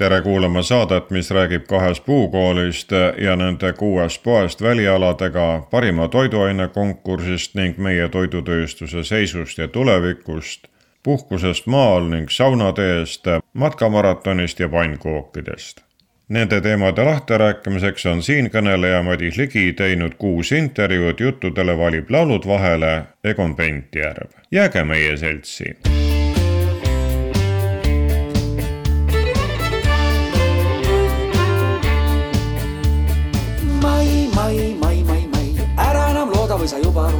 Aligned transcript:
tere 0.00 0.22
kuulama 0.22 0.62
saadet, 0.62 1.10
mis 1.10 1.30
räägib 1.30 1.66
kahest 1.68 2.04
puukoolist 2.04 2.92
ja 3.18 3.36
nende 3.36 3.72
kuuest 3.72 4.22
poest 4.22 4.62
välialadega, 4.62 5.62
parima 5.70 6.08
toiduaine 6.08 6.68
konkursist 6.68 7.54
ning 7.54 7.76
meie 7.78 8.08
toidutööstuse 8.08 9.04
seisust 9.04 9.58
ja 9.58 9.68
tulevikust, 9.68 10.66
puhkusest 11.02 11.66
maal 11.66 12.08
ning 12.08 12.32
saunateest, 12.32 13.28
matkamaratonist 13.52 14.60
ja 14.60 14.68
pannkookidest. 14.68 15.84
Nende 16.28 16.60
teemade 16.64 17.04
lahtirääkimiseks 17.04 18.06
on 18.06 18.22
siinkõneleja 18.22 19.02
Madis 19.02 19.36
Ligi 19.36 19.72
teinud 19.76 20.16
kuus 20.16 20.52
intervjuud, 20.56 21.20
juttudele 21.20 21.76
valib 21.78 22.10
laulud 22.10 22.46
vahele 22.48 23.02
Egon 23.24 23.56
Pentjärv. 23.56 24.30
jääge 24.50 24.84
meie 24.84 25.16
seltsi 25.16 25.74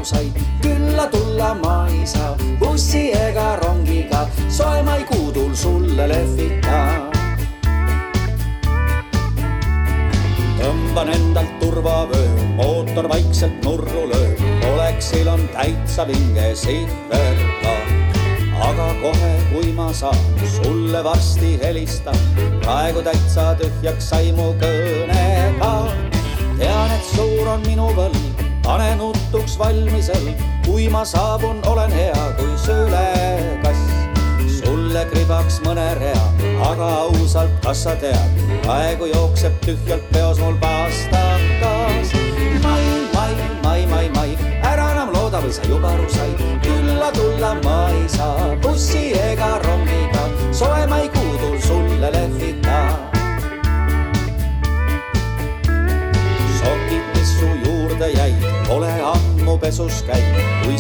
aru 0.01 0.05
said, 0.05 0.33
külla 0.63 1.07
tulla 1.11 1.55
ma 1.55 1.87
ei 1.89 2.07
saa, 2.07 2.37
bussi 2.59 3.13
ega 3.13 3.57
rongiga, 3.61 4.27
soe 4.49 4.83
maikuudul 4.83 5.55
sulle 5.55 6.09
lehvita. 6.09 6.81
tõmban 10.61 11.09
endalt 11.09 11.53
turvavöö, 11.61 12.29
mootor 12.57 13.09
vaikselt 13.09 13.65
nurru 13.65 14.09
lööb, 14.11 14.41
oleksil 14.73 15.29
on 15.29 15.47
täitsa 15.53 16.07
vinge 16.09 16.55
sihver 16.55 17.37
ka. 17.63 17.77
aga 18.71 18.89
kohe, 19.03 19.33
kui 19.53 19.73
ma 19.73 19.93
saan, 19.93 20.21
sulle 20.57 21.05
varsti 21.05 21.59
helistan, 21.63 22.17
praegu 22.65 23.03
täitsa 23.03 23.55
tühjaks 23.61 24.13
sai 24.13 24.33
mu 24.33 24.53
kõnega. 24.61 25.75
tean, 26.59 26.91
et 26.93 27.05
suur 27.17 27.49
on 27.49 27.61
minu 27.69 27.93
võlg 27.97 28.40
pane 28.63 28.95
nutuks 28.97 29.59
valmisel, 29.59 30.31
kui 30.67 30.89
ma 30.89 31.05
saabun, 31.05 31.61
olen 31.67 31.93
hea 31.93 32.27
kui 32.39 32.53
söölekass. 32.67 33.79
sulle 34.61 35.05
kribaks 35.13 35.61
mõne 35.65 35.87
rea, 35.99 36.25
aga 36.67 36.89
ausalt, 37.07 37.53
kas 37.65 37.85
sa 37.87 37.95
tead, 37.97 38.43
praegu 38.67 39.07
jookseb 39.09 39.57
tühjalt 39.65 40.05
peos 40.13 40.39
mul 40.43 40.55
pastakas. 40.61 40.90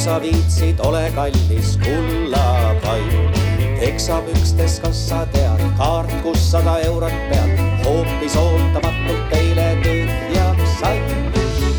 Sa 0.01 0.20
viitsid, 0.20 0.81
ole 0.81 1.12
kallis 1.15 1.79
kullapaid. 1.84 3.37
teksapükstes, 3.81 4.81
kas 4.81 5.09
sa 5.09 5.27
tead, 5.33 5.61
kaart, 5.77 6.12
kus 6.23 6.41
sada 6.51 6.79
eurot 6.89 7.17
pead, 7.29 7.61
hoopis 7.84 8.37
ootamatult 8.37 9.34
eile 9.37 9.67
tühjaks 9.84 10.78
sai. 10.81 10.97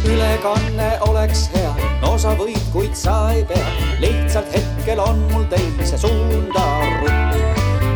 ülekanne 0.06 0.92
oleks 1.10 1.48
hea, 1.54 1.74
no 2.02 2.14
sa 2.18 2.36
võid, 2.38 2.62
kuid 2.74 2.94
sa 2.94 3.31
ei 3.34 3.46
pea, 3.46 3.70
lihtsalt 4.02 4.54
hetkel 4.54 5.02
on 5.02 5.26
mul 5.34 5.48
teise 5.50 5.98
suunda 5.98 6.66
rutt. 7.02 7.40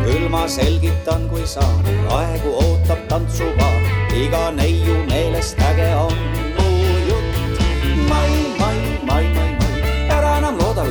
küll 0.06 0.26
ma 0.30 0.48
selgitan, 0.48 1.28
kui 1.30 1.46
saan, 1.46 1.86
praegu 2.08 2.56
ootab 2.64 3.06
tantsupaar, 3.10 3.86
iga 4.14 4.50
neiu 4.58 5.04
meelest 5.06 5.62
äge 5.70 5.94
on 5.94 6.35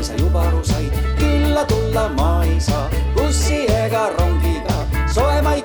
sa 0.05 0.13
juba 0.21 0.45
aru 0.47 0.61
said, 0.61 0.93
külla 1.17 1.66
tulla 1.66 2.09
ma 2.13 2.45
ei 2.45 2.59
saa, 2.61 2.89
bussi 3.16 3.66
ega 3.66 4.13
rongiga, 4.13 4.77
soe 5.09 5.41
maikuudul 5.41 5.64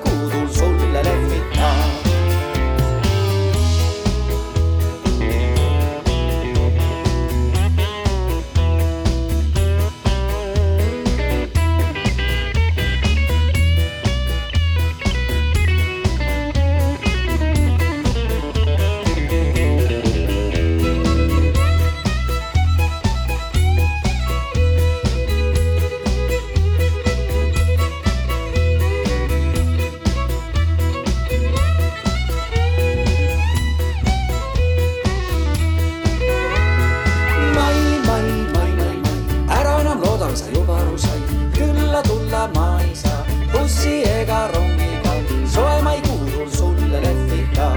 kaasa 42.01 42.07
tulla 42.07 42.47
ma 42.55 42.81
ei 42.81 42.95
saa, 42.95 43.25
bussi 43.51 44.03
ega 44.03 44.47
rongiga, 44.47 45.13
soe 45.45 45.81
ma 45.81 45.93
ei 45.93 46.01
kuulu 46.01 46.49
sulle 46.49 47.01
lehvika. 47.01 47.73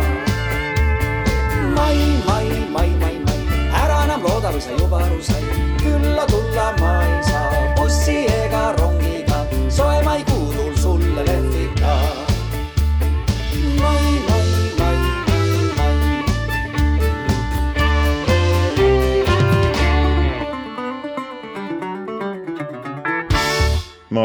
mai, 1.74 1.98
mai, 2.26 2.48
mai, 2.70 2.90
mai, 3.00 3.18
mai, 3.26 3.40
ära 3.72 4.04
enam 4.04 4.22
looda, 4.22 4.50
kui 4.50 4.60
sa 4.60 4.70
juba 4.78 4.96
aru 5.04 5.22
said 5.22 5.63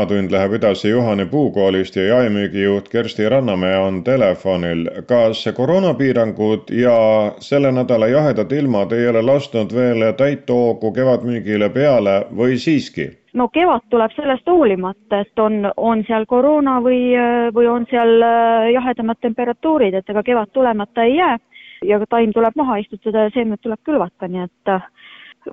maatund 0.10 0.32
läheb 0.32 0.54
edasi 0.54 0.90
Juhani 0.90 1.26
puukoolist 1.26 1.96
ja 1.96 2.04
jaemüügijuht 2.04 2.90
Kersti 2.90 3.30
Rannamäe 3.30 3.78
on 3.78 4.04
telefonil. 4.04 4.90
kas 5.06 5.46
koroonapiirangud 5.56 6.70
ja 6.72 7.32
selle 7.40 7.72
nädala 7.72 8.08
jahedad 8.08 8.52
ilmad 8.52 8.92
ei 8.92 9.08
ole 9.08 9.22
lasknud 9.22 9.76
veel 9.76 10.14
täit 10.18 10.50
hoogu 10.50 10.92
kevadmüügile 10.92 11.70
peale 11.70 12.26
või 12.38 12.58
siiski? 12.58 13.10
no 13.34 13.48
kevad 13.48 13.86
tuleb 13.90 14.12
sellest 14.16 14.48
hoolimata, 14.48 15.20
et 15.20 15.40
on, 15.40 15.72
on 15.78 16.04
seal 16.08 16.26
koroona 16.26 16.80
või, 16.82 17.14
või 17.54 17.68
on 17.68 17.86
seal 17.92 18.22
äh, 18.22 18.72
jahedamad 18.74 19.22
temperatuurid, 19.22 19.94
et 19.94 20.10
ega 20.10 20.24
kevad 20.24 20.50
tulemata 20.54 21.04
ei 21.04 21.16
jää 21.16 21.38
ja 21.86 22.02
taim 22.10 22.34
tuleb 22.34 22.56
maha 22.56 22.78
istutada 22.78 23.28
ja 23.28 23.34
seemned 23.34 23.62
tuleb 23.62 23.80
külvata, 23.86 24.28
nii 24.28 24.48
et 24.50 24.74
äh, 24.74 24.90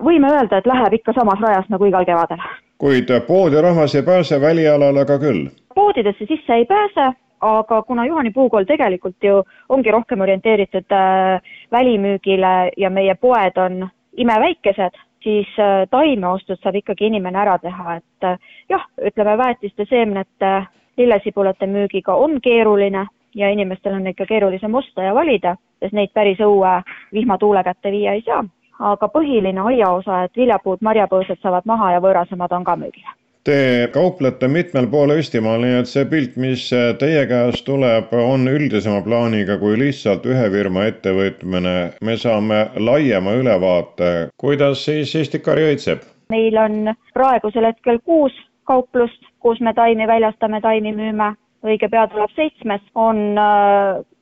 võime 0.01 0.33
öelda, 0.33 0.57
et 0.57 0.65
läheb 0.65 0.97
ikka 0.97 1.13
samas 1.13 1.45
rajas 1.45 1.69
nagu 1.69 1.85
igal 1.85 2.09
kevadel 2.09 2.41
kuid 2.77 3.09
poodi 3.27 3.61
rahvas 3.61 3.95
ei 3.95 4.03
pääse 4.03 4.41
välialale 4.41 5.05
ka 5.05 5.17
küll. 5.19 5.49
poodidesse 5.75 6.25
sisse 6.25 6.53
ei 6.53 6.65
pääse, 6.65 7.13
aga 7.41 7.81
kuna 7.81 8.05
Juhani 8.05 8.31
puukool 8.31 8.63
tegelikult 8.63 9.23
ju 9.23 9.43
ongi 9.69 9.91
rohkem 9.91 10.21
orienteeritud 10.21 10.91
äh, 10.91 11.41
välimüügile 11.71 12.71
ja 12.77 12.89
meie 12.89 13.15
poed 13.15 13.57
on 13.57 13.89
imeväikesed, 14.17 14.97
siis 15.23 15.47
äh, 15.59 15.87
taimeostud 15.89 16.57
saab 16.61 16.75
ikkagi 16.75 17.05
inimene 17.05 17.39
ära 17.39 17.57
teha, 17.59 17.95
et 17.95 18.23
äh, 18.23 18.37
jah, 18.69 18.85
ütleme 19.01 19.37
väetiste, 19.37 19.85
seemnete, 19.89 20.65
lillesibulate 20.97 21.65
müügiga 21.65 22.15
on 22.15 22.41
keeruline 22.41 23.07
ja 23.35 23.49
inimestel 23.49 23.93
on 23.93 24.07
ikka 24.07 24.25
keerulisem 24.25 24.75
osta 24.75 25.01
ja 25.01 25.15
valida, 25.15 25.55
sest 25.79 25.93
neid 25.93 26.13
päris 26.13 26.39
õue 26.41 26.81
vihmatuule 27.13 27.63
kätte 27.63 27.91
viia 27.91 28.13
ei 28.17 28.21
saa 28.25 28.43
aga 28.79 29.09
põhiline 29.13 29.61
aiaosa, 29.71 30.23
et 30.25 30.35
viljapuud, 30.37 30.83
marjapõõsad 30.85 31.39
saavad 31.41 31.65
maha 31.65 31.95
ja 31.95 32.03
võõrasemad 32.03 32.53
on 32.53 32.67
ka 32.67 32.75
müügil. 32.79 33.07
Te 33.47 33.87
kauplete 33.93 34.49
mitmel 34.51 34.89
pool 34.91 35.13
Eestimaal, 35.13 35.61
nii 35.63 35.77
et 35.79 35.87
see 35.87 36.03
pilt, 36.11 36.33
mis 36.35 36.65
teie 36.99 37.21
käest 37.29 37.63
tuleb, 37.63 38.11
on 38.11 38.43
üldisema 38.51 38.99
plaaniga 39.05 39.55
kui 39.61 39.77
lihtsalt 39.79 40.27
ühe 40.27 40.49
firma 40.51 40.83
ettevõtmine. 40.89 41.75
me 42.03 42.17
saame 42.17 42.57
laiema 42.75 43.37
ülevaate, 43.39 44.29
kuidas 44.37 44.83
siis 44.85 45.15
Eesti 45.15 45.39
kari 45.39 45.63
õitseb? 45.69 46.03
meil 46.29 46.57
on 46.59 46.91
praegusel 47.15 47.69
hetkel 47.69 48.01
kuus 48.03 48.35
kauplust, 48.67 49.23
kus 49.39 49.61
me 49.63 49.73
taimi 49.73 50.07
väljastame, 50.07 50.59
taimi 50.61 50.91
müüme, 50.91 51.31
õige 51.63 51.87
pea 51.87 52.03
tuleb 52.11 52.35
seitsmes, 52.35 52.83
on 52.95 53.39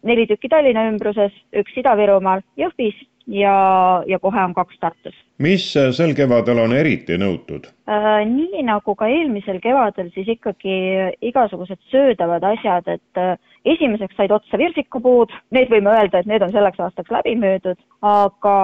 neli 0.06 0.28
tükki 0.30 0.50
Tallinna 0.54 0.86
ümbruses, 0.92 1.34
üks 1.50 1.81
Ida-Virumaal, 1.81 2.46
Jõhvis 2.62 3.02
ja, 3.27 4.04
ja 4.07 4.19
kohe 4.19 4.44
on 4.44 4.54
kaks 4.54 4.80
Tartus. 4.80 5.16
mis 5.38 5.66
sel 5.74 6.13
kevadel 6.16 6.60
on 6.63 6.74
eriti 6.75 7.18
nõutud? 7.19 7.68
Äh, 7.89 8.22
nii 8.30 8.63
nagu 8.68 8.95
ka 8.95 9.10
eelmisel 9.12 9.60
kevadel, 9.63 10.10
siis 10.13 10.30
ikkagi 10.36 10.77
igasugused 11.25 11.81
söödavad 11.92 12.45
asjad, 12.54 12.88
et 12.88 13.22
äh, 13.22 13.36
esimeseks 13.66 14.16
said 14.18 14.31
otsa 14.31 14.57
virsikupuud, 14.62 15.33
need 15.56 15.72
võime 15.74 15.94
öelda, 15.94 16.22
et 16.22 16.30
need 16.30 16.45
on 16.45 16.54
selleks 16.56 16.80
aastaks 16.80 17.12
läbi 17.12 17.36
müüdud, 17.42 17.80
aga 18.06 18.57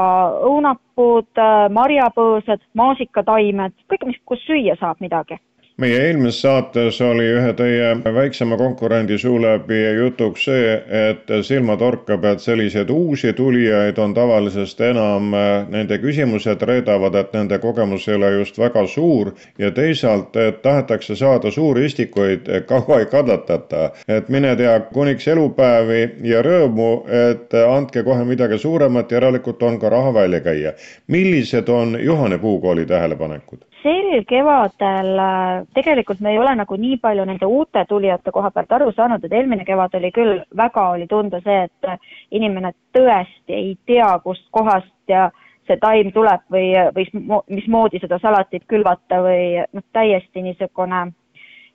õunapuud, 0.47 1.31
äh, 1.37 1.67
marjapõõsad, 1.73 2.63
maasikataimed, 2.77 3.77
kõik, 3.91 4.09
mis, 4.09 4.21
kus 4.25 4.45
süüa 4.47 4.77
saab 4.79 5.01
midagi 5.03 5.41
meie 5.81 5.97
eelmises 6.07 6.41
saates 6.43 6.99
oli 7.01 7.25
ühe 7.33 7.53
teie 7.57 7.87
väiksema 8.13 8.57
konkurendi 8.57 9.17
suu 9.17 9.39
läbi 9.41 9.79
jutuks 9.97 10.43
see, 10.45 10.73
et 11.09 11.31
silma 11.47 11.77
torkab, 11.81 12.25
et 12.29 12.43
selliseid 12.43 12.89
uusi 12.93 13.33
tulijaid 13.33 13.97
on 14.03 14.13
tavalisest 14.13 14.81
enam, 14.85 15.31
nende 15.73 15.97
küsimused 16.03 16.61
reedavad, 16.69 17.17
et 17.17 17.33
nende 17.33 17.57
kogemus 17.63 18.05
ei 18.09 18.19
ole 18.19 18.31
just 18.35 18.59
väga 18.61 18.85
suur 18.87 19.33
ja 19.57 19.71
teisalt, 19.71 20.37
et 20.37 20.61
tahetakse 20.61 21.17
saada 21.17 21.51
suuri 21.51 21.87
istikuid, 21.89 22.51
kaua 22.69 22.99
ei 23.01 23.09
kannatata. 23.09 23.89
et 24.07 24.29
mine 24.29 24.55
tea, 24.55 24.79
kuniks 24.93 25.27
elupäevi 25.27 26.01
ja 26.29 26.43
rõõmu, 26.45 26.91
et 27.31 27.57
andke 27.63 28.03
kohe 28.03 28.25
midagi 28.25 28.61
suuremat, 28.61 29.11
järelikult 29.11 29.63
on 29.63 29.79
ka 29.79 29.89
raha 29.89 30.13
välja 30.13 30.39
käia. 30.45 30.73
millised 31.07 31.69
on 31.69 31.97
Juhane 32.03 32.37
Puukooli 32.37 32.85
tähelepanekud? 32.85 33.70
Sel 33.83 34.23
kevadel 34.27 35.19
äh, 35.19 35.67
tegelikult 35.73 36.19
me 36.19 36.31
ei 36.31 36.39
ole 36.39 36.53
nagu 36.55 36.77
nii 36.77 36.97
palju 37.01 37.25
nende 37.25 37.45
uute 37.45 37.85
tulijate 37.89 38.31
koha 38.31 38.51
pealt 38.51 38.71
aru 38.77 38.91
saanud, 38.95 39.23
et 39.23 39.33
eelmine 39.33 39.65
kevad 39.65 39.95
oli 39.97 40.11
küll, 40.15 40.41
väga 40.57 40.87
oli 40.95 41.07
tunda 41.09 41.41
see, 41.45 41.63
et 41.67 41.89
äh, 41.89 42.11
inimene 42.31 42.73
tõesti 42.97 43.57
ei 43.57 43.77
tea, 43.85 44.11
kust 44.23 44.47
kohast 44.51 44.93
ja 45.09 45.29
see 45.67 45.77
taim 45.81 46.11
tuleb 46.13 46.43
või, 46.51 46.67
või 46.95 47.07
mismoodi 47.49 48.01
seda 48.01 48.19
salatit 48.21 48.67
külvata 48.67 49.21
või 49.25 49.63
noh, 49.63 49.85
täiesti 49.93 50.43
niisugune 50.45 51.07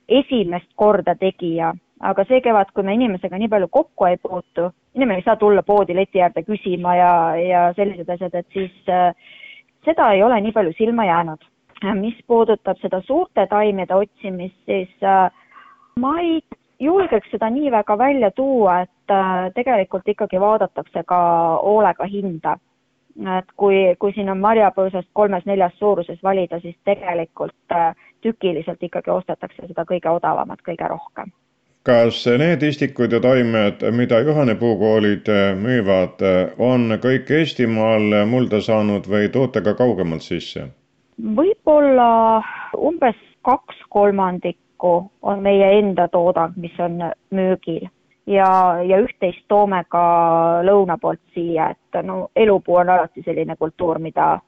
esimest 0.09 0.71
korda 0.77 1.17
tegija. 1.19 1.75
aga 2.01 2.25
see 2.29 2.43
kevad, 2.45 2.71
kui 2.77 2.85
me 2.85 2.93
inimesega 2.95 3.39
nii 3.39 3.49
palju 3.49 3.69
kokku 3.73 4.05
ei 4.05 4.19
puutu, 4.21 4.71
inimene 4.95 5.23
ei 5.23 5.25
saa 5.25 5.37
tulla 5.37 5.63
poodi 5.63 5.95
leti 5.97 6.21
äärde 6.21 6.43
küsima 6.45 6.95
ja, 6.97 7.13
ja 7.41 7.61
sellised 7.77 8.09
asjad, 8.09 8.35
et 8.35 8.47
siis 8.53 8.89
äh, 8.89 9.15
seda 9.85 10.13
ei 10.13 10.23
ole 10.23 10.41
nii 10.41 10.53
palju 10.53 10.75
silma 10.77 11.07
jäänud 11.09 11.56
mis 11.95 12.19
puudutab 12.27 12.79
seda 12.81 13.01
suurte 13.07 13.47
taimede 13.47 13.95
otsimist, 13.95 14.57
siis 14.65 15.03
äh, 15.03 15.31
ma 16.01 16.19
ei 16.21 16.41
julgeks 16.81 17.31
seda 17.31 17.51
nii 17.51 17.71
väga 17.71 17.99
välja 17.99 18.31
tuua, 18.31 18.81
et 18.81 19.11
äh, 19.13 19.51
tegelikult 19.55 20.09
ikkagi 20.09 20.41
vaadatakse 20.41 21.03
ka 21.07 21.19
hoolega 21.63 22.05
hinda. 22.05 22.59
et 23.39 23.47
kui, 23.57 23.97
kui 23.99 24.13
siin 24.13 24.29
on 24.29 24.41
marjapõõsast 24.45 25.09
kolmes-neljas 25.17 25.73
suuruses 25.79 26.19
valida, 26.23 26.61
siis 26.61 26.77
tegelikult 26.85 27.73
äh, 27.73 27.95
tükiliselt 28.21 28.83
ikkagi 28.83 29.11
ostetakse 29.11 29.67
seda 29.67 29.85
kõige 29.89 30.11
odavamat 30.11 30.61
kõige 30.61 30.89
rohkem 30.89 31.33
kas 31.87 32.25
need 32.27 32.63
istikud 32.67 33.13
ja 33.13 33.21
taimed, 33.21 33.85
mida 33.95 34.19
Juhane 34.21 34.57
puukoolid 34.59 35.29
müüvad, 35.55 36.25
on 36.59 36.99
kõik 36.99 37.31
Eestimaal 37.31 38.27
mulda 38.27 38.61
saanud 38.61 39.07
või 39.07 39.31
toote 39.31 39.63
ka 39.63 39.75
kaugemalt 39.79 40.27
sisse? 40.27 40.67
Võib-olla 41.23 42.43
umbes 42.77 43.19
kaks 43.47 43.77
kolmandikku 43.89 44.95
on 45.23 45.43
meie 45.43 45.79
enda 45.79 46.09
toodang, 46.09 46.57
mis 46.57 46.75
on 46.81 46.99
müügil. 47.31 47.87
Ja, 48.27 48.83
ja 48.83 48.99
üht-teist 48.99 49.45
toome 49.49 49.85
ka 49.89 50.03
lõuna 50.67 50.97
poolt 50.99 51.23
siia, 51.35 51.71
et 51.71 52.01
no 52.03 52.29
elupuu 52.37 52.81
on 52.83 52.91
alati 52.91 53.23
selline 53.23 53.55
kultuur, 53.57 54.01
mida, 54.03 54.41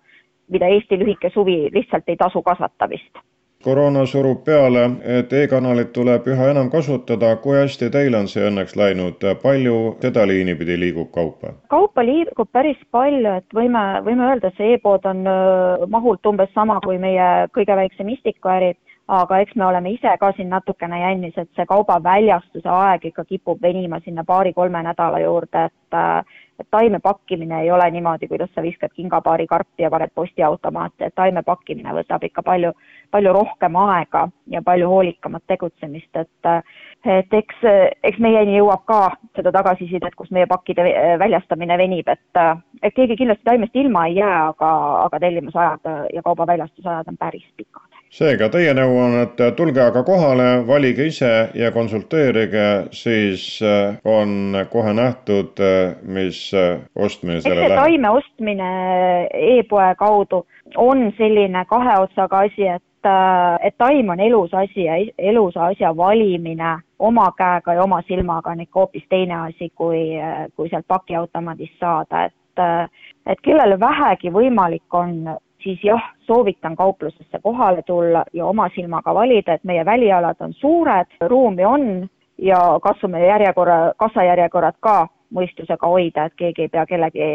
mida 0.50 0.66
Eesti 0.66 0.98
lühike 0.98 1.30
suvi 1.30 1.68
lihtsalt 1.72 2.08
ei 2.08 2.16
tasu 2.18 2.42
kasvata 2.42 2.88
vist 2.90 3.22
koroona 3.64 4.06
surub 4.06 4.44
peale, 4.44 4.84
et 5.18 5.32
e-kanalit 5.32 5.90
tuleb 5.92 6.26
üha 6.30 6.50
enam 6.52 6.70
kasutada, 6.70 7.34
kui 7.42 7.56
hästi 7.58 7.90
teil 7.90 8.14
on 8.14 8.28
see 8.30 8.44
õnneks 8.46 8.76
läinud, 8.78 9.24
palju 9.42 9.78
seda 10.02 10.26
liini 10.30 10.54
pidi 10.58 10.78
liigub 10.78 11.10
kaupa? 11.14 11.54
kaupa 11.74 12.04
liigub 12.06 12.50
päris 12.52 12.78
palju, 12.94 13.34
et 13.40 13.56
võime, 13.58 13.84
võime 14.06 14.28
öelda, 14.30 14.52
see 14.56 14.76
e-pood 14.76 15.06
on 15.10 15.24
mahult 15.90 16.26
umbes 16.30 16.52
sama 16.54 16.78
kui 16.84 17.00
meie 17.02 17.48
kõige 17.56 17.76
väiksem 17.82 18.14
istikuäri, 18.14 18.76
aga 19.08 19.40
eks 19.42 19.56
me 19.56 19.66
oleme 19.66 19.90
ise 19.96 20.14
ka 20.20 20.30
siin 20.36 20.52
natukene 20.54 21.00
jännis, 21.00 21.34
et 21.36 21.50
see 21.56 21.66
kauba 21.66 21.98
väljastuse 22.04 22.68
aeg 22.70 23.08
ikka 23.10 23.24
kipub 23.24 23.62
venima 23.62 23.98
sinna 24.04 24.24
paari-kolme 24.24 24.84
nädala 24.86 25.18
juurde, 25.24 25.66
et 25.66 25.98
et 26.58 26.66
taime 26.70 26.98
pakkimine 27.02 27.60
ei 27.62 27.70
ole 27.70 27.90
niimoodi, 27.90 28.28
kuidas 28.28 28.50
sa 28.54 28.62
viskad 28.62 28.90
kingapaari 28.94 29.46
karpi 29.46 29.82
ja 29.82 29.90
paned 29.90 30.10
postiautomaati, 30.14 31.04
et 31.04 31.14
taime 31.14 31.42
pakkimine 31.42 31.94
võtab 31.94 32.24
ikka 32.26 32.42
palju, 32.42 32.72
palju 33.10 33.32
rohkem 33.32 33.76
aega 33.76 34.28
ja 34.50 34.62
palju 34.62 34.88
hoolikamat 34.90 35.46
tegutsemist, 35.46 36.16
et 36.16 36.52
et 37.06 37.34
eks, 37.40 37.60
eks 38.02 38.18
meieni 38.18 38.56
jõuab 38.58 38.82
ka 38.86 39.00
seda 39.36 39.52
tagasisidet, 39.54 40.16
kus 40.18 40.32
meie 40.34 40.46
pakkide 40.50 40.86
väljastamine 41.18 41.78
venib, 41.78 42.08
et 42.08 42.42
et 42.82 42.94
keegi 42.94 43.16
kindlasti 43.16 43.44
taimest 43.44 43.76
ilma 43.76 44.06
ei 44.06 44.18
jää, 44.18 44.48
aga, 44.48 44.72
aga 45.04 45.20
tellimusajad 45.20 45.92
ja 46.14 46.22
kauba 46.22 46.46
väljastusajad 46.46 47.08
on 47.08 47.16
päris 47.16 47.46
pikad 47.56 47.97
seega 48.14 48.48
teie 48.52 48.72
nõu 48.76 48.96
on, 49.02 49.16
et 49.22 49.40
tulge 49.56 49.82
aga 49.82 50.02
kohale, 50.06 50.48
valige 50.68 51.08
ise 51.10 51.32
ja 51.58 51.70
konsulteerige, 51.74 52.88
siis 52.96 53.60
äh, 53.62 53.98
on 54.08 54.56
kohe 54.72 54.94
nähtud, 54.96 55.60
äh, 55.60 55.94
mis 56.02 56.48
äh, 56.56 56.80
ostmine 56.96 57.42
selle 57.44 57.66
läheb. 57.66 57.76
taime 57.76 58.12
ostmine 58.16 58.70
e-poe 59.58 59.92
kaudu 60.00 60.44
on 60.76 61.08
selline 61.18 61.64
kahe 61.68 61.98
otsaga 62.04 62.44
asi, 62.48 62.68
et 62.76 62.84
et 63.62 63.76
taim 63.78 64.08
on 64.10 64.20
elus 64.20 64.50
asi 64.58 64.84
ja 64.84 64.96
elusa 65.30 65.68
asja 65.70 65.92
valimine 65.96 66.72
oma 66.98 67.28
käega 67.38 67.76
ja 67.76 67.84
oma 67.84 68.02
silmaga 68.08 68.50
on 68.50 68.60
ikka 68.60 68.80
hoopis 68.80 69.04
teine 69.08 69.36
asi, 69.46 69.70
kui, 69.74 70.18
kui 70.56 70.68
sealt 70.68 70.84
pakiautomaadist 70.88 71.78
saada, 71.80 72.24
et 72.26 72.34
et 73.30 73.40
kellel 73.46 73.76
vähegi 73.80 74.32
võimalik 74.34 74.98
on 74.98 75.38
siis 75.68 75.84
jah, 75.84 76.02
soovitan 76.20 76.76
kauplusesse 76.76 77.38
kohale 77.42 77.82
tulla 77.82 78.24
ja 78.32 78.46
oma 78.46 78.68
silmaga 78.74 79.14
valida, 79.14 79.54
et 79.54 79.64
meie 79.64 79.84
välialad 79.84 80.40
on 80.40 80.52
suured, 80.52 81.10
ruumi 81.20 81.64
on 81.64 82.08
ja 82.38 82.60
katsume 82.82 83.26
järjekorra, 83.26 83.92
kassajärjekorrad 83.96 84.78
ka 84.80 84.96
mõistusega 85.34 85.90
hoida, 85.92 86.24
et 86.24 86.36
keegi 86.40 86.64
ei 86.64 86.72
pea 86.72 86.86
kellelegi 86.86 87.28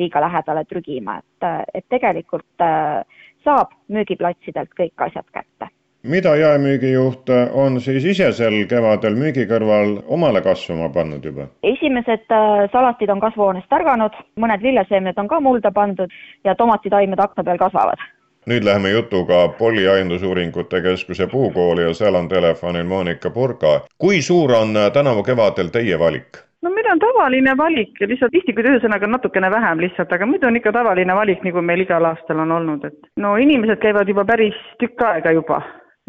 liiga 0.00 0.20
lähedale 0.24 0.64
trügima, 0.64 1.18
et, 1.20 1.68
et 1.74 1.84
tegelikult 1.92 2.64
äh, 2.64 3.04
saab 3.44 3.76
müügiplatsidelt 3.92 4.72
kõik 4.80 5.08
asjad 5.08 5.28
kätte 5.32 5.73
mida 6.04 6.36
jaemüügijuht 6.36 7.30
on 7.52 7.80
siis 7.80 8.04
ise 8.04 8.32
sel 8.32 8.56
kevadel 8.68 9.16
müügi 9.16 9.46
kõrval 9.48 9.96
omale 10.16 10.42
kasvama 10.44 10.90
pannud 10.92 11.24
juba? 11.24 11.46
esimesed 11.62 12.26
äh, 12.28 12.64
salatid 12.72 13.08
on 13.08 13.20
kasvuhoonest 13.20 13.72
ärganud, 13.72 14.16
mõned 14.40 14.62
lilleseemned 14.62 15.18
on 15.18 15.28
ka 15.28 15.40
mulda 15.40 15.72
pandud 15.72 16.12
ja 16.44 16.54
tomatitaimed 16.54 17.20
akna 17.20 17.44
peal 17.44 17.58
kasvavad. 17.58 18.02
nüüd 18.46 18.64
läheme 18.64 18.90
jutuga 18.90 19.48
Polli 19.58 19.88
Aiandusuuringute 19.88 20.82
Keskuse 20.82 21.26
puukooli 21.26 21.82
ja 21.82 21.94
seal 21.94 22.14
on 22.14 22.28
telefonil 22.28 22.84
Monika 22.84 23.30
Purga. 23.30 23.80
kui 23.98 24.22
suur 24.22 24.52
on 24.52 24.76
tänavu 24.92 25.22
kevadel 25.22 25.72
teie 25.72 25.98
valik? 25.98 26.42
no 26.62 26.70
meil 26.70 26.90
on 26.92 26.98
tavaline 26.98 27.56
valik, 27.56 27.96
lihtsalt 28.00 28.34
istikuid 28.34 28.66
ühesõnaga 28.66 29.06
natukene 29.06 29.50
vähem 29.50 29.80
lihtsalt, 29.80 30.12
aga 30.12 30.26
muidu 30.26 30.46
on 30.46 30.60
ikka 30.60 30.72
tavaline 30.72 31.16
valik, 31.16 31.40
nagu 31.44 31.62
meil 31.62 31.80
igal 31.80 32.04
aastal 32.04 32.44
on 32.44 32.52
olnud, 32.52 32.84
et 32.84 33.08
no 33.16 33.36
inimesed 33.36 33.80
käivad 33.80 34.08
juba 34.08 34.24
päris 34.28 34.60
tükk 34.84 35.00
aega 35.08 35.32
juba 35.32 35.62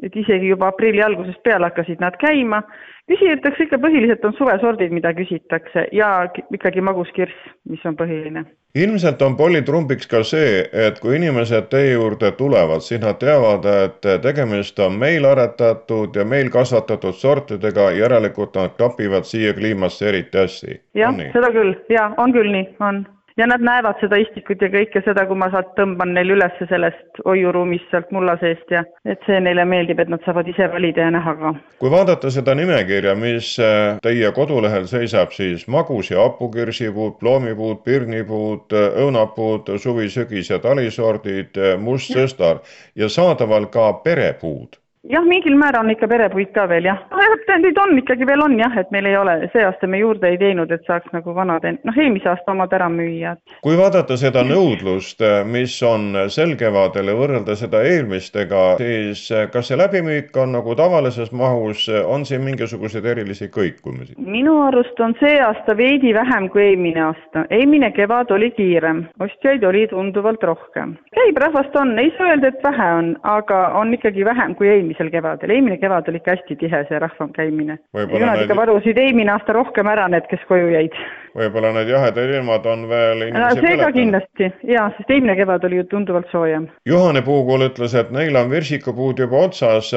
et 0.04 0.16
isegi 0.16 0.50
juba 0.52 0.70
aprilli 0.72 1.04
algusest 1.04 1.42
peale 1.44 1.70
hakkasid 1.70 2.04
nad 2.04 2.18
käima. 2.20 2.62
küsitakse 3.08 3.64
ikka 3.64 3.78
põhiliselt 3.78 4.24
on 4.26 4.34
suvesordid, 4.34 4.92
mida 4.92 5.12
küsitakse 5.14 5.88
ja 5.94 6.28
ikkagi 6.54 6.82
maguskirss, 6.82 7.36
mis 7.70 7.86
on 7.86 7.96
põhiline. 7.96 8.46
ilmselt 8.76 9.22
on 9.22 9.38
pollitrumbiks 9.38 10.08
ka 10.08 10.24
see, 10.24 10.66
et 10.74 11.00
kui 11.00 11.16
inimesed 11.16 11.70
teie 11.70 11.94
juurde 11.94 12.32
tulevad, 12.32 12.82
siis 12.82 13.02
nad 13.02 13.20
teavad, 13.22 13.66
et 13.86 14.10
tegemist 14.22 14.80
on 14.80 14.98
meil 15.00 15.26
aretatud 15.26 16.16
ja 16.16 16.26
meil 16.26 16.50
kasvatatud 16.50 17.14
sortidega, 17.14 17.92
järelikult 17.92 18.56
nad 18.56 18.76
klapivad 18.78 19.24
siia 19.24 19.54
kliimasse 19.54 20.10
eriti 20.10 20.38
hästi. 20.38 20.82
jah, 20.94 21.16
seda 21.34 21.52
küll, 21.52 21.76
jaa, 21.90 22.14
on 22.18 22.34
küll 22.34 22.52
nii, 22.52 22.74
on 22.80 23.06
ja 23.38 23.48
nad 23.48 23.62
näevad 23.62 24.00
seda 24.00 24.18
istikut 24.20 24.62
ja 24.62 24.70
kõike 24.72 25.02
seda, 25.06 25.26
kui 25.28 25.38
ma 25.40 25.50
sealt 25.54 25.74
tõmban 25.80 26.14
neil 26.16 26.36
üles 26.38 26.56
sellest 26.70 27.20
hoiuruumist 27.26 27.90
sealt 27.92 28.12
mulla 28.16 28.38
seest 28.42 28.72
ja 28.72 28.84
et 29.06 29.24
see 29.28 29.40
neile 29.44 29.66
meeldib, 29.68 30.00
et 30.00 30.12
nad 30.12 30.24
saavad 30.26 30.48
ise 30.52 30.70
valida 30.72 31.08
ja 31.08 31.16
näha 31.16 31.36
ka. 31.42 31.54
kui 31.82 31.92
vaadata 31.92 32.32
seda 32.32 32.56
nimekirja, 32.56 33.16
mis 33.20 33.56
äh, 33.60 34.00
teie 34.06 34.32
kodulehel 34.36 34.88
seisab, 34.92 35.36
siis 35.36 35.68
magus- 35.68 36.12
ja 36.12 36.24
hapukirsipuud, 36.24 37.20
ploomipuud, 37.20 37.84
pirnipuud, 37.84 38.78
õunapuud, 39.04 39.76
suvi, 39.84 40.10
sügis 40.10 40.50
ja 40.50 40.60
talisordid, 40.64 41.60
must 41.80 42.16
sõstar 42.16 42.64
ja 42.96 43.10
saadaval 43.12 43.68
ka 43.74 43.92
perepuud 44.06 44.80
jah, 45.10 45.26
mingil 45.26 45.56
määral 45.58 45.86
on 45.86 45.92
ikka 45.94 46.08
perepuit 46.10 46.52
ka 46.56 46.66
veel 46.70 46.88
jah. 46.90 47.00
nojah, 47.12 47.38
tähendab 47.48 47.78
on 47.84 47.98
ikkagi 48.00 48.28
veel 48.28 48.42
on 48.46 48.58
jah, 48.60 48.78
et 48.80 48.92
meil 48.96 49.10
ei 49.10 49.18
ole, 49.18 49.36
see 49.54 49.66
aasta 49.66 49.88
me 49.88 50.00
juurde 50.02 50.30
ei 50.32 50.38
teinud, 50.42 50.72
et 50.72 50.86
saaks 50.88 51.12
nagu 51.14 51.36
vanad, 51.36 51.66
noh 51.86 52.00
eelmise 52.00 52.30
aasta 52.32 52.54
omad 52.56 52.74
ära 52.74 52.90
müüa. 52.90 53.36
kui 53.66 53.78
vaadata 53.78 54.18
seda 54.18 54.44
nõudlust, 54.48 55.22
mis 55.52 55.76
on 55.86 56.26
sel 56.34 56.56
kevadel 56.60 57.12
ja 57.12 57.18
võrrelda 57.18 57.58
seda 57.60 57.84
eelmistega, 57.86 58.64
siis 58.82 59.28
kas 59.54 59.70
see 59.70 59.80
läbimüük 59.80 60.36
on 60.42 60.56
nagu 60.58 60.76
tavalises 60.78 61.32
mahus, 61.32 61.88
on 62.06 62.26
siin 62.26 62.46
mingisuguseid 62.48 63.06
erilisi 63.16 63.50
kõikumisi? 63.54 64.18
minu 64.18 64.58
arust 64.66 65.00
on 65.00 65.16
see 65.22 65.38
aasta 65.42 65.78
veidi 65.78 66.14
vähem 66.18 66.50
kui 66.54 66.66
eelmine 66.70 67.06
aasta, 67.10 67.46
eelmine 67.54 67.92
kevad 67.96 68.32
oli 68.36 68.52
kiirem, 68.58 69.06
ostjaid 69.22 69.64
oli 69.64 69.86
tunduvalt 69.92 70.44
rohkem. 70.44 70.98
käib 71.16 71.38
rahvast 71.46 71.76
on, 71.76 71.98
ei 72.00 72.14
saa 72.18 72.34
öelda, 72.34 72.54
et 72.54 72.64
vähe 72.64 72.92
on, 73.00 73.14
aga 73.24 73.62
on 73.80 73.94
ikkagi 73.94 74.26
vähem 74.26 74.56
kui 74.56 74.70
eelmisel 74.96 75.12
kevadel, 75.12 75.52
eelmine 75.52 75.78
kevad 75.78 76.08
oli 76.10 76.18
ikka 76.22 76.36
hästi 76.36 76.56
tihe 76.56 76.84
see 76.88 77.00
rahva 77.00 77.28
käimine. 77.34 77.78
ju 77.94 78.26
nad 78.26 78.42
ikka 78.42 78.56
varusid 78.56 78.98
eelmine 78.98 79.32
aasta 79.32 79.54
rohkem 79.54 79.88
ära, 79.88 80.08
need, 80.08 80.28
kes 80.30 80.40
koju 80.48 80.72
jäid. 80.72 80.94
Võib-olla 81.36 81.72
need 81.76 81.92
jahedad 81.92 82.32
ilmad 82.38 82.66
on 82.70 82.86
veel 82.90 83.26
inimesi 83.28 83.64
see 83.64 83.78
ka 83.80 83.90
kindlasti, 83.96 84.50
jaa, 84.72 84.88
sest 84.96 85.12
eelmine 85.12 85.36
kevad 85.40 85.66
oli 85.68 85.82
ju 85.82 85.88
tunduvalt 85.92 86.32
soojem. 86.32 86.68
Juhani 86.88 87.22
Puukool 87.26 87.68
ütles, 87.68 87.96
et 87.98 88.12
neil 88.16 88.36
on 88.40 88.52
virsikupuud 88.52 89.20
juba 89.20 89.46
otsas, 89.50 89.92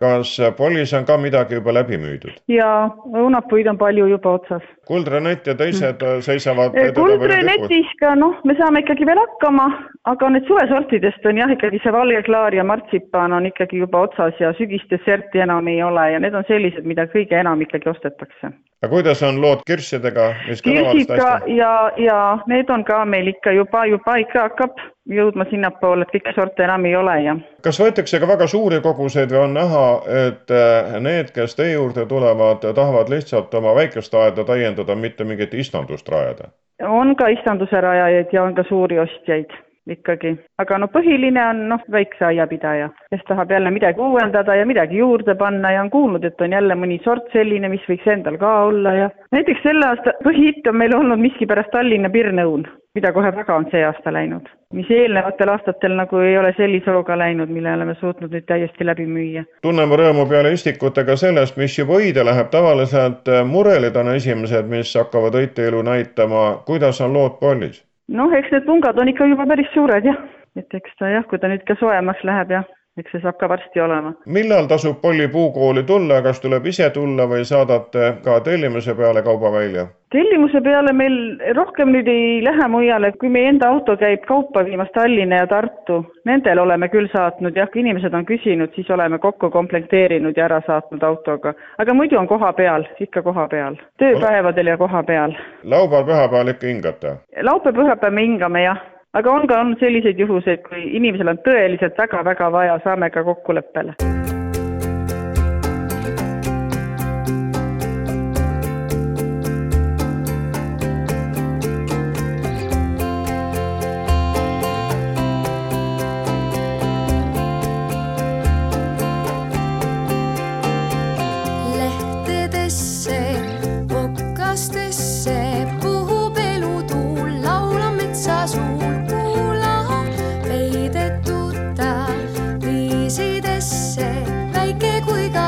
kas 0.00 0.34
Pollis 0.58 0.94
on 0.96 1.06
ka 1.08 1.18
midagi 1.20 1.58
juba 1.60 1.74
läbi 1.76 1.98
müüdud? 2.00 2.40
jaa, 2.50 2.90
õunapuid 3.14 3.70
on 3.70 3.78
palju 3.80 4.08
juba 4.10 4.36
otsas. 4.40 4.66
kuldrenett 4.90 5.46
ja 5.46 5.54
teised 5.54 6.02
mm. 6.02 6.24
seisavad 6.26 6.74
kuldrenetis 6.96 7.92
ka 8.00 8.16
noh, 8.18 8.34
me 8.44 8.56
saame 8.58 8.82
ikkagi 8.82 9.06
veel 9.06 9.20
hakkama, 9.22 9.68
aga 10.10 10.32
need 10.34 10.48
suvesortidest 10.50 11.26
on 11.30 11.38
jah, 11.38 11.52
ikkagi 11.54 11.82
see 11.84 11.94
valge 11.94 12.24
klaar 12.26 12.54
ja 12.54 12.64
martsipan 12.66 13.36
on 13.36 13.46
ikkagi 13.46 13.84
juba 13.84 14.06
otsas 14.08 14.34
ja 14.42 14.50
sügisdesserti 14.58 15.44
enam 15.46 15.68
ei 15.70 15.82
ole 15.86 16.10
ja 16.14 16.22
need 16.22 16.34
on 16.34 16.46
sellised, 16.50 16.88
mida 16.88 17.06
kõige 17.14 17.38
enam 17.38 17.62
ikkagi 17.62 17.92
ostetakse. 17.92 18.50
aga 18.82 18.90
kuidas 18.90 19.22
on 19.22 19.38
lood 19.42 19.62
kirssidega? 19.68 20.32
kirsid 20.48 20.79
ka 21.08 21.40
ja, 21.46 21.92
ja 21.96 22.38
need 22.46 22.70
on 22.70 22.84
ka 22.84 23.04
meil 23.04 23.30
ikka 23.32 23.52
juba, 23.52 23.84
juba 23.86 24.16
ikka 24.22 24.46
hakkab 24.48 24.80
jõudma 25.10 25.46
sinnapoole, 25.50 26.06
et 26.06 26.12
kõiki 26.14 26.34
sorte 26.36 26.64
enam 26.64 26.84
ei 26.86 26.96
ole 26.96 27.16
ja. 27.24 27.36
kas 27.64 27.80
võetakse 27.82 28.20
ka 28.20 28.28
väga 28.30 28.46
suuri 28.50 28.80
koguseid 28.84 29.32
või 29.32 29.44
on 29.44 29.56
näha, 29.58 29.86
et 30.26 30.54
eh, 30.54 30.92
need, 31.00 31.32
kes 31.36 31.56
teie 31.58 31.74
juurde 31.74 32.06
tulevad, 32.10 32.66
tahavad 32.74 33.10
lihtsalt 33.12 33.54
oma 33.54 33.74
väikest 33.78 34.14
aeda 34.14 34.44
täiendada, 34.44 34.94
mitte 34.94 35.24
mingit 35.24 35.54
istandust 35.54 36.08
rajada? 36.08 36.52
on 36.80 37.16
ka 37.16 37.28
istanduse 37.28 37.80
rajajaid 37.80 38.32
ja 38.32 38.44
on 38.44 38.54
ka 38.54 38.64
suuri 38.68 38.98
ostjaid 38.98 39.52
ikkagi, 39.88 40.34
aga 40.60 40.78
no 40.78 40.88
põhiline 40.92 41.40
on 41.50 41.62
noh, 41.72 41.84
väikse 41.92 42.24
aiapidaja, 42.30 42.90
kes 43.10 43.22
tahab 43.28 43.50
jälle 43.50 43.70
midagi 43.70 44.00
uuendada 44.00 44.54
ja 44.54 44.66
midagi 44.66 44.98
juurde 45.00 45.34
panna 45.34 45.72
ja 45.72 45.82
on 45.82 45.90
kuulnud, 45.90 46.24
et 46.24 46.40
on 46.40 46.52
jälle 46.52 46.76
mõni 46.76 47.00
sort 47.04 47.32
selline, 47.32 47.68
mis 47.72 47.86
võiks 47.88 48.06
endal 48.12 48.36
ka 48.40 48.52
olla 48.68 48.94
ja 48.94 49.08
näiteks 49.32 49.64
selle 49.64 49.88
aasta 49.88 50.14
põhihitt 50.24 50.68
on 50.68 50.76
meil 50.76 50.94
olnud 50.96 51.22
miskipärast 51.22 51.72
Tallinna 51.72 52.10
pirnõun, 52.10 52.66
mida 52.94 53.12
kohe 53.16 53.32
väga 53.36 53.56
on 53.56 53.68
see 53.72 53.82
aasta 53.86 54.12
läinud, 54.12 54.48
mis 54.76 54.90
eelnevatel 54.92 55.54
aastatel 55.54 55.96
nagu 55.96 56.20
ei 56.20 56.38
ole 56.38 56.52
sellise 56.58 56.92
hooga 56.92 57.16
läinud, 57.18 57.48
mille 57.48 57.72
oleme 57.72 57.96
suutnud 58.00 58.34
nüüd 58.34 58.46
täiesti 58.46 58.86
läbi 58.86 59.06
müüa. 59.08 59.44
tunneme 59.62 59.96
rõõmu 59.96 60.28
peale 60.28 60.52
istikutega 60.52 61.16
sellest, 61.16 61.56
mis 61.56 61.78
juba 61.78 61.98
õide 62.02 62.24
läheb, 62.26 62.50
tavaliselt 62.52 63.32
murelid 63.46 63.96
on 63.96 64.14
esimesed, 64.14 64.68
mis 64.68 64.92
hakkavad 64.98 65.40
õiteelu 65.40 65.82
näitama, 65.86 66.50
kuidas 66.66 67.00
on 67.00 67.16
lood 67.16 67.40
Pollis? 67.40 67.86
Noh, 68.10 68.34
eks 68.36 68.52
need 68.54 68.66
pungad 68.66 68.98
on 68.98 69.10
ikka 69.12 69.28
juba 69.30 69.46
päris 69.50 69.70
suured 69.74 70.06
jah, 70.06 70.18
et 70.58 70.78
eks 70.80 70.96
ta 70.98 71.10
jah, 71.12 71.26
kui 71.30 71.38
ta 71.38 71.50
nüüd 71.50 71.64
ka 71.68 71.78
soojemaks 71.80 72.24
läheb 72.26 72.54
jah, 72.56 72.68
eks 72.98 73.12
see 73.14 73.22
saab 73.22 73.38
ka 73.38 73.48
varsti 73.48 73.80
olema. 73.80 74.12
millal 74.26 74.66
tasub 74.66 75.00
Polli 75.02 75.28
puukooli 75.28 75.82
tulla, 75.86 76.22
kas 76.22 76.40
tuleb 76.40 76.66
ise 76.66 76.90
tulla 76.90 77.26
või 77.30 77.44
saadate 77.46 78.16
ka 78.24 78.40
tellimuse 78.46 78.94
peale 78.98 79.22
kauba 79.22 79.52
välja? 79.54 79.86
tellimuse 80.10 80.60
peale 80.66 80.92
meil 80.92 81.16
rohkem 81.54 81.92
nüüd 81.94 82.10
ei 82.10 82.42
lähe 82.42 82.68
mujale, 82.68 83.12
kui 83.22 83.30
meie 83.30 83.52
enda 83.52 83.70
auto 83.70 83.96
käib 83.96 84.26
kaupa 84.26 84.64
viimas 84.66 84.90
Tallinna 84.94 85.38
ja 85.44 85.46
Tartu, 85.46 86.00
nendel 86.26 86.58
oleme 86.58 86.90
küll 86.90 87.06
saatnud 87.14 87.56
jah, 87.56 87.70
kui 87.70 87.84
inimesed 87.84 88.14
on 88.18 88.26
küsinud, 88.26 88.74
siis 88.74 88.90
oleme 88.90 89.22
kokku 89.22 89.52
komplekteerinud 89.54 90.36
ja 90.36 90.48
ära 90.50 90.62
saatnud 90.66 91.06
autoga. 91.06 91.54
aga 91.78 91.94
muidu 91.94 92.18
on 92.18 92.28
koha 92.28 92.52
peal, 92.52 92.88
ikka 92.98 93.22
koha 93.22 93.46
peal, 93.48 93.78
tööpäevadel 94.02 94.74
ja 94.74 94.78
koha 94.78 95.02
peal. 95.02 95.36
laupäev-pühapäeval 95.62 96.56
ikka 96.56 96.66
hingate? 96.66 97.18
laupäev-pühapäev 97.50 98.18
me 98.18 98.26
hingame 98.26 98.66
jah 98.66 98.82
aga 99.18 99.32
on 99.32 99.46
ka 99.50 99.60
olnud 99.60 99.80
selliseid 99.82 100.18
juhuseid, 100.22 100.62
kui 100.68 100.84
inimesel 100.98 101.32
on 101.32 101.40
tõeliselt 101.46 101.98
väga-väga 101.98 102.50
vaja, 102.54 102.78
saame 102.84 103.10
ka 103.10 103.24
kokkuleppele 103.26 103.96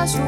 出 0.04 0.18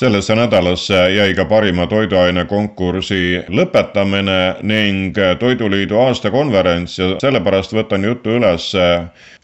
sellesse 0.00 0.34
nädalasse 0.34 1.10
jäi 1.12 1.34
ka 1.34 1.44
parima 1.44 1.84
toiduaine 1.86 2.44
konkursi 2.48 3.42
lõpetamine 3.52 4.38
ning 4.64 5.18
Toiduliidu 5.38 5.98
aastakonverents 6.00 6.94
ja 6.98 7.08
sellepärast 7.20 7.74
võtan 7.76 8.06
jutu 8.08 8.38
üles 8.38 8.70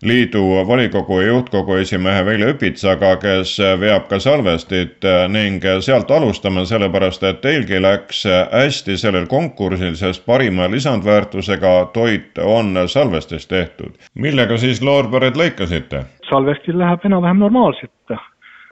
liidu 0.02 0.44
volikogu 0.68 1.18
ja 1.20 1.26
juhtkogu 1.26 1.76
esimehe 1.82 2.22
Veljo 2.24 2.54
Õpitsaga, 2.54 3.10
kes 3.20 3.52
veab 3.82 4.06
ka 4.08 4.20
salvestit 4.22 5.04
ning 5.28 5.64
sealt 5.84 6.10
alustame, 6.10 6.64
sellepärast 6.68 7.26
et 7.28 7.42
teilgi 7.44 7.82
läks 7.82 8.24
hästi 8.52 8.96
sellel 9.02 9.26
konkursil, 9.28 9.92
sest 10.00 10.24
parima 10.24 10.70
lisandväärtusega 10.72 11.74
toit 11.92 12.40
on 12.40 12.72
salvestist 12.88 13.52
tehtud. 13.52 13.92
millega 14.14 14.56
siis 14.56 14.80
loorbered 14.82 15.36
lõikasite? 15.36 16.06
salvestil 16.30 16.78
läheb 16.78 17.04
enam-vähem 17.04 17.44
normaalselt 17.44 17.92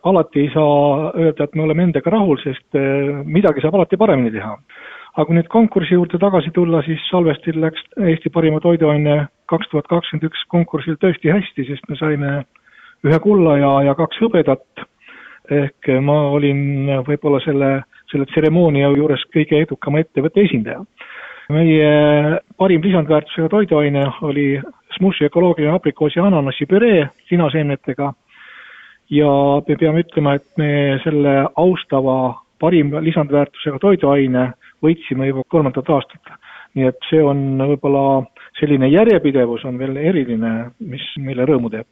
alati 0.04 0.40
ei 0.40 0.50
saa 0.54 1.12
öelda, 1.16 1.44
et 1.44 1.54
me 1.54 1.64
oleme 1.64 1.88
endaga 1.88 2.12
rahul, 2.12 2.38
sest 2.42 2.76
eh, 2.78 3.22
midagi 3.24 3.64
saab 3.64 3.78
alati 3.78 3.96
paremini 4.00 4.32
teha. 4.34 4.56
aga 5.14 5.24
kui 5.28 5.36
nüüd 5.36 5.46
konkursi 5.46 5.94
juurde 5.94 6.18
tagasi 6.18 6.50
tulla, 6.50 6.80
siis 6.82 7.02
Salvestil 7.06 7.60
läks 7.62 7.84
Eesti 8.02 8.32
parima 8.34 8.58
toiduaine 8.60 9.28
kaks 9.46 9.68
tuhat 9.70 9.86
kakskümmend 9.86 10.26
üks 10.26 10.40
konkursil 10.50 10.96
tõesti 10.98 11.30
hästi, 11.30 11.66
sest 11.68 11.86
me 11.88 11.98
saime 12.00 12.32
ühe 13.06 13.18
kulla 13.22 13.54
ja, 13.60 13.70
ja 13.90 13.94
kaks 13.94 14.18
hõbedat. 14.24 14.66
ehk 15.52 15.88
ma 16.00 16.14
olin 16.32 16.88
võib-olla 17.04 17.38
selle, 17.44 17.82
selle 18.10 18.24
tseremoonia 18.30 18.88
juures 18.96 19.20
kõige 19.34 19.60
edukama 19.60 20.00
ettevõtte 20.00 20.40
esindaja. 20.40 20.82
meie 21.52 22.40
parim 22.58 22.82
lisandväärtusega 22.82 23.48
toiduaine 23.48 24.06
oli 24.22 24.60
Smushi 24.96 25.24
ökoloogiline 25.28 25.74
aprikoosi 25.74 26.18
ja 26.18 26.24
ananassi 26.26 26.66
püree 26.66 27.08
sinaseemnetega 27.28 28.12
ja 29.10 29.30
me 29.66 29.76
peame 29.76 30.04
ütlema, 30.04 30.36
et 30.38 30.46
me 30.56 31.00
selle 31.04 31.34
austava 31.60 32.34
parima 32.60 33.02
lisandväärtusega 33.04 33.80
toiduaine 33.82 34.52
võitsime 34.84 35.28
juba 35.28 35.44
kolmandat 35.48 35.90
aastat. 35.90 36.38
nii 36.74 36.88
et 36.90 37.04
see 37.06 37.20
on 37.22 37.58
võib-olla 37.58 38.24
selline 38.58 38.88
järjepidevus 38.90 39.62
on 39.64 39.76
veel 39.78 39.96
eriline, 39.96 40.70
mis 40.80 41.04
meile 41.18 41.46
rõõmu 41.46 41.70
teeb 41.70 41.86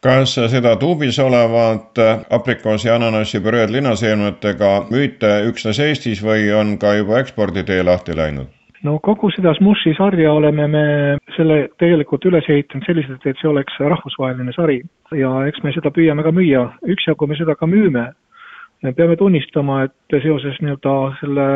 kas 0.00 0.34
seda 0.52 0.76
tuubis 0.80 1.18
olevat 1.20 1.98
aprikoosi 2.30 2.88
ananassi 2.90 3.40
püreed 3.44 3.72
linaseemnetega 3.74 4.70
müüte 4.90 5.32
üksnes 5.50 5.80
Eestis 5.84 6.22
või 6.24 6.48
on 6.56 6.78
ka 6.78 6.94
juba 6.96 7.20
eksporditee 7.20 7.82
lahti 7.84 8.16
läinud? 8.16 8.48
No 8.86 8.96
kogu 9.04 9.30
seda 9.34 9.52
Smushi 9.58 9.92
sarja 9.98 10.32
oleme 10.32 10.66
me 10.70 10.84
selle 11.36 11.60
tegelikult 11.80 12.24
üles 12.30 12.48
ehitanud 12.48 12.86
selliselt, 12.88 13.26
et 13.26 13.38
see 13.40 13.50
oleks 13.50 13.76
rahvusvaheline 13.80 14.54
sari 14.56 14.80
ja 15.16 15.32
eks 15.50 15.62
me 15.64 15.74
seda 15.76 15.92
püüame 15.94 16.24
ka 16.26 16.32
müüa, 16.34 16.66
üksjagu 16.94 17.28
me 17.28 17.38
seda 17.40 17.56
ka 17.58 17.68
müüme. 17.68 18.10
me 18.82 18.92
peame 18.96 19.16
tunnistama, 19.20 19.82
et 19.84 20.22
seoses 20.22 20.56
nii-öelda 20.64 20.94
selle 21.20 21.46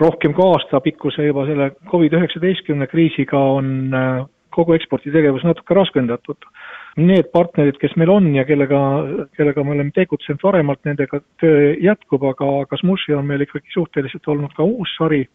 rohkem 0.00 0.32
kui 0.34 0.44
aasta 0.50 0.80
pikkuse 0.82 1.28
juba 1.28 1.46
selle 1.46 1.70
Covid-19 1.92 2.88
kriisiga 2.90 3.38
on 3.38 3.94
äh, 3.94 4.24
kogu 4.56 4.74
eksporditegevus 4.74 5.44
natuke 5.44 5.76
raskendatud. 5.76 6.48
Need 6.96 7.28
partnerid, 7.32 7.76
kes 7.80 7.94
meil 8.00 8.10
on 8.10 8.28
ja 8.34 8.46
kellega, 8.48 8.80
kellega 9.36 9.64
me 9.64 9.74
oleme 9.76 9.92
tegutsenud 9.94 10.42
varemalt, 10.42 10.80
nendega 10.88 11.20
töö 11.42 11.74
jätkub, 11.84 12.24
aga, 12.32 12.48
aga 12.64 12.78
Smushi 12.80 13.14
on 13.14 13.28
meil 13.28 13.44
ikkagi 13.44 13.74
suhteliselt 13.74 14.28
olnud 14.32 14.56
ka 14.56 14.64
uus 14.64 14.94
sari 14.96 15.26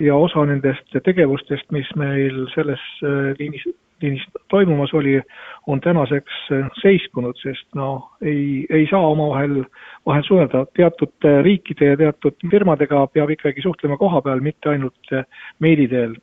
ja 0.00 0.16
osa 0.16 0.44
nendest 0.48 0.96
tegevustest, 1.04 1.68
mis 1.74 1.88
meil 1.98 2.44
selles 2.54 2.82
äh, 3.04 3.32
liinis, 3.38 3.64
liinis 4.02 4.24
toimumas 4.52 4.94
oli, 4.96 5.18
on 5.66 5.80
tänaseks 5.80 6.40
äh, 6.56 6.70
seiskunud, 6.82 7.38
sest 7.42 7.66
noh, 7.78 8.10
ei, 8.22 8.66
ei 8.70 8.86
saa 8.90 9.02
omavahel 9.12 9.64
vahel 10.06 10.24
suhelda, 10.26 10.64
teatud 10.76 11.28
äh, 11.28 11.42
riikide 11.44 11.92
ja 11.92 12.00
teatud 12.00 12.48
firmadega 12.50 13.06
peab 13.12 13.34
ikkagi 13.36 13.62
suhtlema 13.64 14.00
koha 14.00 14.22
peal, 14.24 14.40
mitte 14.44 14.72
ainult 14.72 15.14
meili 15.60 15.88
teel. 15.88 16.16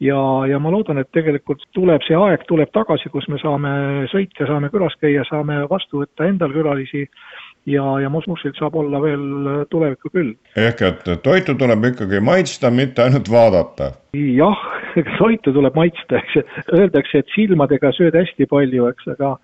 Ja, 0.00 0.18
ja 0.46 0.60
ma 0.62 0.70
loodan, 0.70 1.00
et 1.02 1.08
tegelikult 1.10 1.64
tuleb 1.74 2.04
see 2.06 2.14
aeg, 2.14 2.44
tuleb 2.46 2.70
tagasi, 2.70 3.10
kus 3.10 3.26
me 3.26 3.40
saame 3.42 3.70
sõita, 4.12 4.46
saame 4.46 4.70
külas 4.70 4.94
käia, 5.02 5.24
saame 5.26 5.64
vastu 5.70 6.04
võtta 6.04 6.28
endal 6.30 6.54
külalisi 6.54 7.08
ja, 7.68 7.84
ja 8.02 8.10
Mosmusil 8.12 8.54
saab 8.58 8.76
olla 8.80 9.00
veel 9.02 9.24
tulevikku 9.72 10.10
küll. 10.14 10.34
ehk 10.56 10.82
et 10.86 11.08
toitu 11.22 11.54
tuleb 11.58 11.84
ikkagi 11.90 12.20
maitsta, 12.24 12.70
mitte 12.70 13.04
ainult 13.04 13.30
vaadata? 13.30 13.92
jah, 14.16 14.62
toitu 15.20 15.52
tuleb 15.52 15.76
maitsta, 15.76 16.22
eks 16.22 16.38
öeldakse, 16.78 17.22
et 17.22 17.34
silmadega 17.34 17.92
sööd 17.96 18.16
hästi 18.18 18.48
palju, 18.50 18.88
eks, 18.92 19.10
aga 19.16 19.34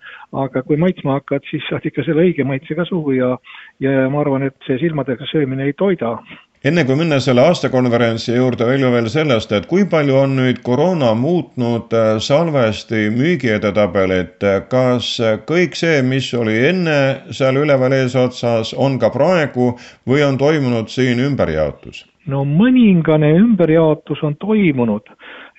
aga 0.45 0.65
kui 0.65 0.79
maitsma 0.81 1.19
hakkad, 1.19 1.45
siis 1.51 1.65
saad 1.69 1.85
ikka 1.85 2.05
selle 2.07 2.25
õige 2.25 2.47
maitse 2.47 2.77
ka 2.77 2.87
suhu 2.89 3.15
ja 3.17 3.35
ja 3.83 4.09
ma 4.09 4.23
arvan, 4.23 4.49
et 4.49 4.57
see 4.67 4.79
silmadega 4.81 5.27
söömine 5.31 5.69
ei 5.69 5.77
toida 5.77 6.17
enne 6.65 6.81
kui 6.85 6.97
minna 6.97 7.19
selle 7.21 7.43
aastakonverentsi 7.45 8.33
juurde, 8.33 8.65
Veljo 8.65 8.89
veel 8.93 9.05
sellest, 9.13 9.51
et 9.53 9.67
kui 9.69 9.83
palju 9.89 10.15
on 10.17 10.33
nüüd 10.39 10.63
koroona 10.65 11.11
muutnud 11.17 11.93
äh, 11.93 12.15
salvesti 12.23 13.05
müügiedetabelit, 13.13 14.41
kas 14.71 15.11
kõik 15.45 15.77
see, 15.77 15.99
mis 16.01 16.31
oli 16.33 16.57
enne 16.71 16.97
seal 17.29 17.61
üleval 17.61 17.93
eesotsas, 17.99 18.73
on 18.73 18.97
ka 19.01 19.11
praegu 19.13 19.75
või 20.09 20.25
on 20.25 20.41
toimunud 20.41 20.89
siin 20.89 21.21
ümberjaotus? 21.27 22.05
no 22.25 22.41
mõningane 22.49 23.35
ümberjaotus 23.37 24.23
on 24.25 24.33
toimunud, 24.41 25.11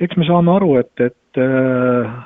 eks 0.03 0.19
me 0.19 0.27
saame 0.27 0.57
aru, 0.57 0.75
et, 0.83 0.90
et 0.99 1.38
äh, 1.38 2.19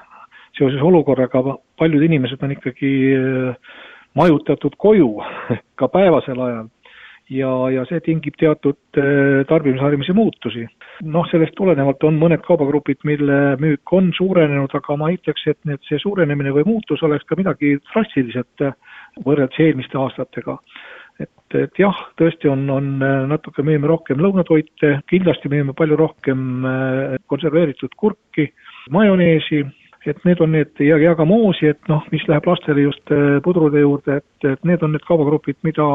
seoses 0.56 0.80
olukorraga 0.80 1.58
paljud 1.76 2.08
inimesed 2.08 2.40
on 2.48 2.56
ikkagi 2.56 2.96
äh, 3.12 3.72
majutatud 4.16 4.80
koju 4.80 5.18
ka 5.78 5.92
päevasel 5.92 6.40
ajal 6.48 6.68
ja, 7.30 7.50
ja 7.72 7.84
see 7.88 8.02
tingib 8.04 8.36
teatud 8.40 8.78
äh, 8.98 9.42
tarbimisharjumusi 9.48 10.14
muutusi. 10.16 10.66
noh, 11.00 11.24
sellest 11.30 11.54
tulenevalt 11.56 12.02
on 12.04 12.18
mõned 12.20 12.42
kaubagrupid, 12.44 13.00
mille 13.08 13.56
müük 13.62 13.92
on 13.96 14.10
suurenenud, 14.16 14.74
aga 14.76 14.96
ma 15.00 15.08
ütleks, 15.14 15.46
et 15.48 15.58
need, 15.68 15.80
see 15.88 16.00
suurenemine 16.02 16.52
või 16.52 16.66
muutus 16.68 17.02
oleks 17.06 17.24
ka 17.28 17.38
midagi 17.40 17.76
drastiliselt 17.92 18.66
äh, 18.66 18.74
võrreldes 19.24 19.62
eelmiste 19.62 19.98
aastatega. 19.98 20.58
et, 21.20 21.56
et 21.56 21.78
jah, 21.80 21.96
tõesti 22.20 22.50
on, 22.50 22.66
on 22.70 22.92
äh, 23.04 23.18
natuke 23.30 23.64
müüme 23.66 23.88
rohkem 23.88 24.20
lõunatoite, 24.20 24.98
kindlasti 25.10 25.52
müüme 25.52 25.76
palju 25.76 25.96
rohkem 26.00 26.66
konserveeritud 27.30 27.94
kurki, 27.96 28.50
majoneesi 28.90 29.64
et 30.06 30.24
need 30.24 30.40
on 30.40 30.52
need 30.54 30.80
ja, 30.80 30.98
ja 31.00 31.14
ka 31.16 31.24
moosi, 31.28 31.70
et 31.74 31.90
noh, 31.90 32.04
mis 32.12 32.22
läheb 32.28 32.46
lastele 32.48 32.86
just 32.86 33.12
äh, 33.12 33.38
pudrude 33.44 33.82
juurde, 33.82 34.20
et, 34.20 34.46
et 34.48 34.62
need 34.68 34.82
on 34.86 34.94
need 34.94 35.04
kaubagrupid, 35.08 35.58
mida 35.66 35.86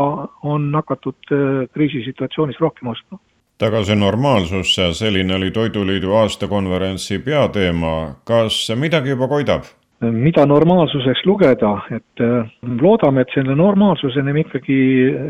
on 0.46 0.68
hakatud 0.78 1.32
äh, 1.34 1.63
kriisisituatsioonis 1.74 2.62
rohkem 2.62 2.94
ostma. 2.94 3.20
tagasi 3.58 3.96
normaalsusse, 3.96 4.91
selline 4.94 5.36
oli 5.36 5.52
Toiduliidu 5.52 6.13
aastakonverentsi 6.20 7.20
peateema, 7.20 8.15
kas 8.28 8.68
midagi 8.76 9.15
juba 9.15 9.28
koidab? 9.32 9.72
mida 10.06 10.44
normaalsuseks 10.46 11.24
lugeda, 11.26 11.72
et 11.89 12.22
äh, 12.22 12.52
loodame, 12.82 13.24
et 13.24 13.32
selle 13.34 13.56
normaalsuseni 13.58 14.34
me 14.36 14.44
ikkagi 14.44 14.80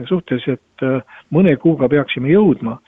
suhteliselt 0.10 0.84
mõne 1.32 1.54
kuuga 1.62 1.88
peaksime 1.88 2.34
jõudma. 2.34 2.80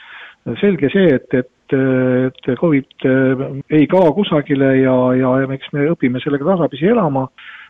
Selge 0.61 0.89
see, 0.93 1.13
et, 1.15 1.33
et 1.33 1.53
et 1.75 2.55
Covid 2.55 2.85
eh, 3.03 3.41
ei 3.69 3.87
kao 3.91 4.13
kusagile 4.15 4.69
ja, 4.79 4.95
ja 5.19 5.31
eks 5.51 5.73
me 5.73 5.89
õpime 5.91 6.21
sellega 6.23 6.53
tasapisi 6.53 6.87
elama. 6.87 7.27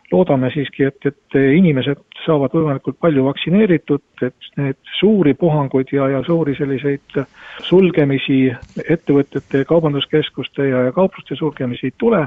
loodame 0.08 0.48
siiski, 0.48 0.86
et, 0.88 1.04
et 1.04 1.36
inimesed 1.36 1.98
saavad 2.24 2.54
võimalikult 2.56 2.96
palju 2.96 3.26
vaktsineeritud, 3.26 4.00
et 4.24 4.46
need 4.56 4.78
suuri 4.96 5.34
puhanguid 5.34 5.90
ja, 5.92 6.06
ja 6.08 6.22
suuri 6.24 6.54
selliseid 6.56 7.18
sulgemisi, 7.66 8.46
ettevõtete, 8.88 9.66
kaubanduskeskuste 9.68 10.64
ja, 10.70 10.86
ja 10.86 10.94
kaupluste 10.96 11.36
sulgemisi 11.36 11.90
ei 11.90 11.94
tule 12.00 12.22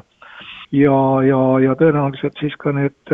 ja, 0.71 0.97
ja, 1.27 1.39
ja 1.59 1.75
tõenäoliselt 1.79 2.37
siis 2.39 2.55
ka 2.61 2.71
need, 2.75 3.13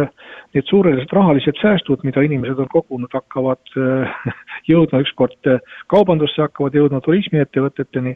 need 0.56 0.67
suurelised 0.70 1.12
rahalised 1.13 1.58
säästud, 1.62 2.04
mida 2.06 2.22
inimesed 2.26 2.60
on 2.62 2.70
kogunud, 2.72 3.10
hakkavad 3.13 3.74
jõudma 4.72 5.02
ükskord 5.06 5.50
kaubandusse, 5.91 6.41
hakkavad 6.43 6.78
jõudma 6.78 7.02
turismiettevõteteni. 7.06 8.15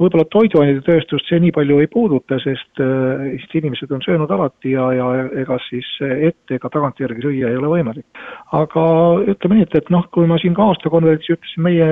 võib-olla 0.00 0.26
toiduainetööstust 0.30 1.30
see 1.30 1.40
nii 1.42 1.54
palju 1.56 1.80
ei 1.82 1.90
puuduta, 1.90 2.38
sest 2.42 2.82
Eesti 2.82 3.62
inimesed 3.62 3.90
on 3.90 4.04
söönud 4.04 4.30
alati 4.30 4.74
ja, 4.76 4.86
ja 4.94 5.08
ega 5.42 5.58
siis 5.68 5.88
ette 6.00 6.58
ega 6.60 6.70
tagantjärgi 6.70 7.24
süüa 7.24 7.50
ei 7.50 7.58
ole 7.58 7.72
võimalik. 7.72 8.06
aga 8.52 8.86
ütleme 9.26 9.58
nii, 9.58 9.68
et, 9.68 9.78
et 9.82 9.90
noh, 9.90 10.06
kui 10.14 10.28
ma 10.30 10.38
siin 10.42 10.54
ka 10.54 10.70
aastakonverentsi 10.70 11.34
ütlesin, 11.34 11.66
meie 11.66 11.90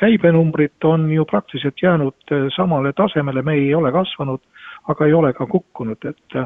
käibenumbrid 0.00 0.84
on 0.84 1.08
ju 1.12 1.24
praktiliselt 1.24 1.80
jäänud 1.82 2.36
samale 2.56 2.92
tasemele, 2.92 3.42
me 3.42 3.56
ei 3.56 3.74
ole 3.74 3.92
kasvanud 3.94 4.42
aga 4.88 5.06
ei 5.06 5.12
ole 5.12 5.32
ka 5.32 5.46
kukkunud, 5.46 6.04
et 6.08 6.40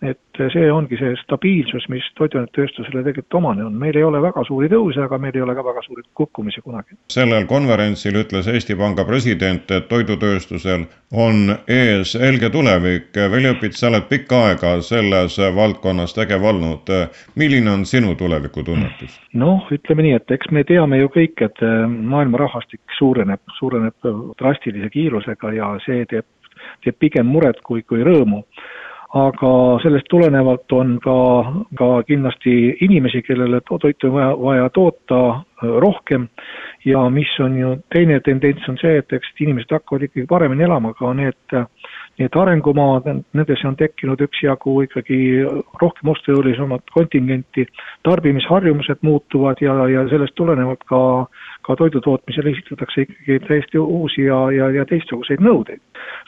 et 0.00 0.40
see 0.52 0.68
ongi 0.72 0.96
see 0.96 1.12
stabiilsus, 1.20 1.84
mis 1.92 2.04
toiduainetööstusele 2.16 3.02
tegelikult 3.04 3.36
omane 3.36 3.64
on, 3.66 3.74
meil 3.76 3.96
ei 3.98 4.04
ole 4.06 4.20
väga 4.22 4.46
suuri 4.48 4.70
tõuse, 4.72 5.02
aga 5.04 5.18
meil 5.20 5.36
ei 5.36 5.42
ole 5.44 5.54
ka 5.58 5.64
väga 5.66 5.82
suuri 5.84 6.04
kukkumisi 6.16 6.62
kunagi. 6.64 6.96
sellel 7.12 7.44
konverentsil 7.50 8.16
ütles 8.22 8.48
Eesti 8.48 8.76
Panga 8.80 9.04
president, 9.04 9.68
et 9.76 9.88
toidutööstusel 9.92 10.86
on 11.12 11.52
ees 11.68 12.14
helge 12.20 12.50
tulevik. 12.50 13.12
Veljopit, 13.34 13.76
sa 13.76 13.90
oled 13.90 14.08
pikka 14.08 14.40
aega 14.48 14.72
selles 14.86 15.36
valdkonnas 15.56 16.16
tegev 16.16 16.48
olnud. 16.48 16.88
milline 17.36 17.70
on 17.70 17.84
sinu 17.86 18.14
tulevikutunnetus? 18.14 19.20
noh, 19.34 19.68
ütleme 19.70 20.08
nii, 20.08 20.16
et 20.16 20.30
eks 20.30 20.50
me 20.50 20.64
teame 20.64 20.98
ju 21.02 21.12
kõik, 21.12 21.44
et 21.44 21.60
maailma 21.86 22.40
rahvastik 22.40 22.80
suureneb, 22.96 23.40
suureneb 23.58 24.12
drastilise 24.40 24.88
kiirusega 24.90 25.52
ja 25.52 25.74
see 25.84 26.06
teeb 26.08 26.24
teeb 26.84 26.98
pigem 26.98 27.26
muret 27.26 27.60
kui, 27.66 27.82
kui 27.82 28.04
rõõmu. 28.06 28.44
Aga 29.10 29.48
sellest 29.82 30.06
tulenevalt 30.06 30.70
on 30.70 30.92
ka, 31.02 31.14
ka 31.74 31.86
kindlasti 32.06 32.52
inimesi, 32.86 33.24
kellele 33.26 33.58
toitu 33.66 34.06
on 34.06 34.12
vaja, 34.14 34.36
vaja 34.38 34.68
toota 34.70 35.22
äh, 35.34 35.72
rohkem. 35.82 36.28
Ja 36.86 37.02
mis 37.10 37.32
on 37.42 37.56
ju 37.58 37.72
teine 37.92 38.20
tendents 38.24 38.68
on 38.70 38.78
see, 38.80 39.00
et 39.02 39.12
eks 39.12 39.34
inimesed 39.42 39.74
hakkavad 39.74 40.06
ikkagi 40.06 40.30
paremini 40.30 40.64
elama, 40.64 40.94
aga 40.94 41.10
need 41.18 41.58
need 42.20 42.36
arengumaad, 42.36 43.08
nendesse 43.36 43.66
on 43.68 43.76
tekkinud 43.80 44.20
üksjagu 44.26 44.74
ikkagi 44.84 45.18
rohkem 45.80 46.12
ostujõulisemat 46.12 46.92
kontingenti, 46.94 47.66
tarbimisharjumused 48.06 49.00
muutuvad 49.06 49.62
ja, 49.64 49.76
ja 49.88 50.04
sellest 50.12 50.36
tulenevalt 50.38 50.84
ka, 50.90 51.00
ka 51.66 51.76
toidutootmisele 51.76 52.50
esitatakse 52.50 53.02
ikkagi 53.02 53.38
täiesti 53.46 53.78
uusi 53.78 54.24
ja, 54.24 54.38
ja, 54.54 54.70
ja 54.70 54.84
teistsuguseid 54.88 55.42
nõudeid. 55.44 55.80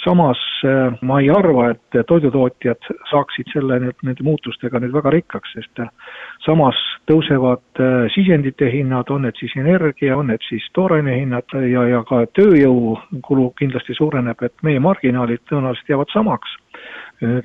samas 0.05 0.39
äh, 0.67 0.99
ma 1.03 1.21
ei 1.21 1.31
arva, 1.31 1.71
et 1.73 2.07
toidutootjad 2.07 2.89
saaksid 3.11 3.53
selle, 3.53 3.79
nende 3.81 4.25
muutustega 4.27 4.81
nüüd 4.81 4.95
väga 4.95 5.11
rikkaks, 5.15 5.55
sest 5.57 5.83
äh, 5.85 5.91
samas 6.45 6.79
tõusevad 7.11 7.81
äh, 7.81 8.09
sisendite 8.15 8.71
hinnad, 8.73 9.11
on 9.11 9.27
need 9.27 9.39
siis 9.41 9.55
energia, 9.57 10.17
on 10.17 10.31
need 10.33 10.45
siis 10.49 10.67
tooraine 10.75 11.17
hinnad 11.21 11.57
ja, 11.69 11.87
ja 11.95 12.03
ka 12.09 12.25
tööjõukulu 12.39 13.53
kindlasti 13.59 13.97
suureneb, 13.99 14.43
et 14.43 14.55
meie 14.63 14.81
marginaalid 14.81 15.45
tõenäoliselt 15.51 15.95
jäävad 15.95 16.13
samaks. 16.15 16.59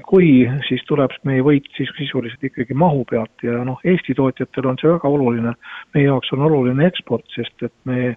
Kui, 0.09 0.29
siis 0.67 0.81
tuleb 0.89 1.13
meie 1.27 1.43
võit 1.45 1.67
siis 1.77 1.91
sisuliselt 1.99 2.43
ikkagi 2.49 2.73
mahu 2.77 3.03
pealt 3.09 3.45
ja 3.45 3.59
noh, 3.67 3.79
Eesti 3.85 4.15
tootjatel 4.17 4.69
on 4.71 4.79
see 4.81 4.89
väga 4.89 5.09
oluline, 5.09 5.53
meie 5.93 6.07
jaoks 6.07 6.33
on 6.33 6.45
oluline 6.47 6.87
eksport, 6.87 7.25
sest 7.35 7.67
et 7.67 7.73
me 7.85 8.15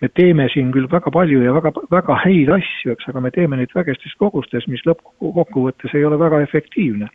me 0.00 0.08
teeme 0.14 0.46
siin 0.52 0.70
küll 0.74 0.86
väga 0.90 1.10
palju 1.10 1.42
ja 1.42 1.52
väga, 1.56 1.72
väga 1.90 2.20
häid 2.22 2.50
asju, 2.54 2.92
eks, 2.94 3.08
aga 3.10 3.22
me 3.24 3.32
teeme 3.34 3.58
neid 3.58 3.72
väikestes 3.74 4.14
kogustes, 4.20 4.68
mis 4.70 4.84
lõppkokkuvõttes 4.86 5.94
ei 5.98 6.04
ole 6.06 6.20
väga 6.20 6.42
efektiivne 6.46 7.08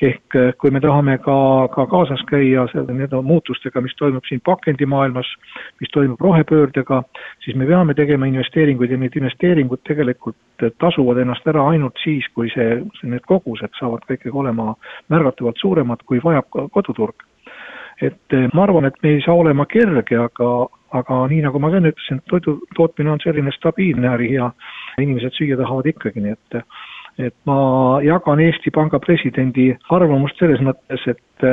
ehk 0.00 0.34
eh, 0.34 0.52
kui 0.58 0.70
me 0.72 0.80
tahame 0.80 1.16
ka, 1.20 1.36
ka 1.74 1.84
kaasas 1.90 2.22
käia 2.28 2.64
selle, 2.72 2.94
nende 2.96 3.20
muutustega, 3.26 3.82
mis 3.84 3.94
toimub 3.98 4.24
siin 4.28 4.40
pakendimaailmas, 4.44 5.28
mis 5.82 5.92
toimub 5.92 6.20
rohepöördega, 6.24 7.02
siis 7.44 7.56
me 7.56 7.68
peame 7.68 7.94
tegema 7.98 8.28
investeeringuid 8.30 8.94
ja 8.94 9.00
need 9.00 9.18
investeeringud 9.20 9.84
tegelikult 9.88 10.64
tasuvad 10.80 11.20
ennast 11.20 11.46
ära 11.52 11.66
ainult 11.72 12.00
siis, 12.04 12.26
kui 12.34 12.48
see, 12.54 12.80
need 13.02 13.26
kogused 13.28 13.76
saavad 13.78 14.04
ka 14.06 14.16
ikkagi 14.16 14.36
olema 14.44 14.74
märgatavalt 15.12 15.60
suuremad, 15.60 16.04
kui 16.08 16.22
vajab 16.24 16.48
koduturg. 16.72 17.26
et 18.00 18.32
eh, 18.32 18.48
ma 18.54 18.62
arvan, 18.64 18.86
et 18.88 18.96
me 19.02 19.10
ei 19.12 19.20
saa 19.20 19.34
olema 19.36 19.66
kerge, 19.68 20.16
aga, 20.16 20.46
aga 20.96 21.16
nii, 21.28 21.42
nagu 21.44 21.60
ma 21.60 21.68
ka 21.68 21.76
enne 21.76 21.92
ütlesin, 21.92 22.22
toidu 22.32 22.56
tootmine 22.76 23.12
on 23.12 23.20
selline 23.20 23.52
stabiilne 23.52 24.08
äri 24.08 24.32
ja 24.38 24.48
inimesed 24.96 25.36
süüa 25.36 25.58
tahavad 25.60 25.90
ikkagi, 25.92 26.24
nii 26.24 26.32
et 26.32 26.62
et 27.18 27.34
ma 27.48 28.00
jagan 28.04 28.40
Eesti 28.40 28.70
Panga 28.74 29.00
presidendi 29.02 29.70
arvamust 29.90 30.38
selles 30.38 30.62
mõttes, 30.64 31.06
et, 31.10 31.48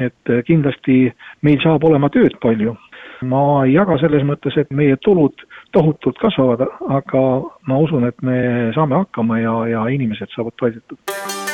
et 0.00 0.32
kindlasti 0.46 1.02
meil 1.46 1.60
saab 1.64 1.84
olema 1.84 2.12
tööd 2.12 2.38
palju. 2.42 2.76
ma 3.20 3.66
ei 3.66 3.74
jaga 3.74 3.98
selles 4.00 4.22
mõttes, 4.24 4.56
et 4.56 4.70
meie 4.72 4.96
tulud 5.04 5.42
tohutult 5.76 6.16
kasvavad, 6.22 6.64
aga 6.88 7.24
ma 7.68 7.78
usun, 7.84 8.08
et 8.08 8.16
me 8.24 8.72
saame 8.72 8.96
hakkama 8.96 9.42
ja, 9.42 9.54
ja 9.68 9.86
inimesed 9.92 10.32
saavad 10.32 10.56
toidetud. 10.56 11.49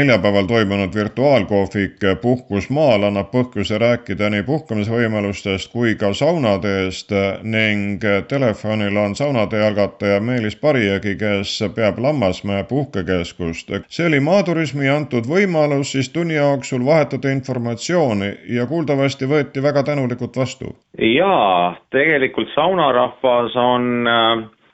Neljapäeval 0.00 0.44
toimunud 0.44 0.94
virtuaalkohvik 0.94 1.96
Puhkus 2.22 2.70
maal 2.70 3.02
annab 3.04 3.26
põhjuse 3.34 3.76
rääkida 3.78 4.30
nii 4.32 4.42
puhkamisvõimalustest 4.48 5.68
kui 5.72 5.92
ka 6.00 6.12
saunateest 6.16 7.12
ning 7.42 8.04
telefonil 8.28 8.96
on 8.96 9.16
saunatee 9.18 9.60
algataja 9.66 10.20
Meelis 10.20 10.56
Pariägi, 10.56 11.16
kes 11.20 11.52
peab 11.74 11.98
Lammasmäe 11.98 12.64
puhkekeskust. 12.64 13.72
see 13.88 14.06
oli 14.06 14.20
Maaturismi 14.20 14.88
antud 14.88 15.28
võimalus 15.28 15.92
siis 15.92 16.08
tunni 16.08 16.38
jooksul 16.38 16.86
vahetada 16.86 17.34
informatsiooni 17.36 18.30
ja 18.56 18.66
kuuldavasti 18.66 19.28
võeti 19.28 19.62
väga 19.62 19.82
tänulikult 19.82 20.36
vastu. 20.36 20.72
jaa, 20.98 21.76
tegelikult 21.90 22.48
saunarahvas 22.54 23.56
on 23.56 24.08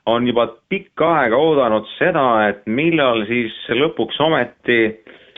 on 0.07 0.27
juba 0.27 0.47
pikka 0.71 1.09
aega 1.21 1.37
oodanud 1.37 1.87
seda, 1.97 2.47
et 2.49 2.63
millal 2.65 3.25
siis 3.27 3.53
lõpuks 3.75 4.19
ometi 4.23 4.79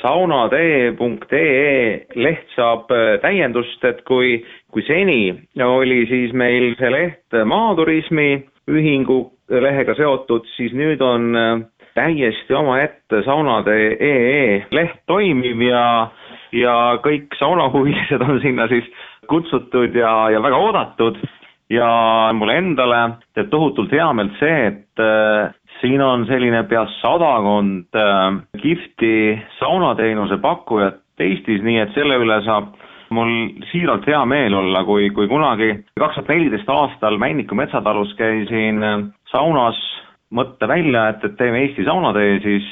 saunatee.ee 0.02 2.06
leht 2.16 2.54
saab 2.56 2.92
äh, 2.94 3.18
täiendust, 3.24 3.84
et 3.84 4.04
kui, 4.08 4.46
kui 4.72 4.86
seni 4.88 5.34
oli 5.66 6.06
siis 6.10 6.34
meil 6.38 6.76
see 6.80 6.92
leht 6.94 7.40
Maaturismi 7.46 8.46
ühingu 8.70 9.32
lehega 9.50 9.96
seotud, 9.98 10.46
siis 10.56 10.74
nüüd 10.78 11.02
on 11.04 11.36
äh, 11.36 11.60
täiesti 11.98 12.54
omaette 12.54 13.24
saunatee.ee 13.26 14.66
leht 14.72 15.02
toimiv 15.10 15.62
ja, 15.66 16.12
ja 16.56 16.76
kõik 17.04 17.36
saunahuvilised 17.42 18.22
on 18.24 18.40
sinna 18.46 18.70
siis 18.72 18.88
kutsutud 19.30 19.94
ja, 19.98 20.30
ja 20.34 20.42
väga 20.42 20.58
oodatud 20.58 21.20
ja 21.70 21.90
mulle 22.34 22.58
endale 22.58 23.02
teeb 23.38 23.50
tohutult 23.52 23.92
heameelt 23.94 24.38
see, 24.40 24.60
et 24.72 25.04
äh, 25.04 25.54
siin 25.80 26.02
on 26.02 26.26
selline 26.30 26.64
pea 26.70 26.86
sadakond 27.00 27.96
äh, 27.96 28.40
kihvti 28.62 29.14
saunateenuse 29.60 30.40
pakkujat 30.42 31.06
Eestis, 31.20 31.60
nii 31.60 31.82
et 31.82 31.90
selle 31.92 32.16
üle 32.16 32.38
saab 32.46 32.70
mul 33.12 33.32
siiralt 33.74 34.06
hea 34.08 34.22
meel 34.30 34.54
olla, 34.56 34.86
kui, 34.88 35.10
kui 35.12 35.28
kunagi 35.28 35.74
kaks 36.00 36.16
tuhat 36.16 36.30
neliteist 36.32 36.70
aastal 36.72 37.18
Männiku 37.20 37.58
metsatalus 37.60 38.14
käisin 38.18 38.84
äh, 38.84 39.02
saunas 39.32 39.80
mõtte 40.32 40.68
välja, 40.70 41.10
et, 41.10 41.26
et 41.26 41.36
teeme 41.38 41.66
Eesti 41.66 41.86
saunatee, 41.88 42.38
siis 42.46 42.70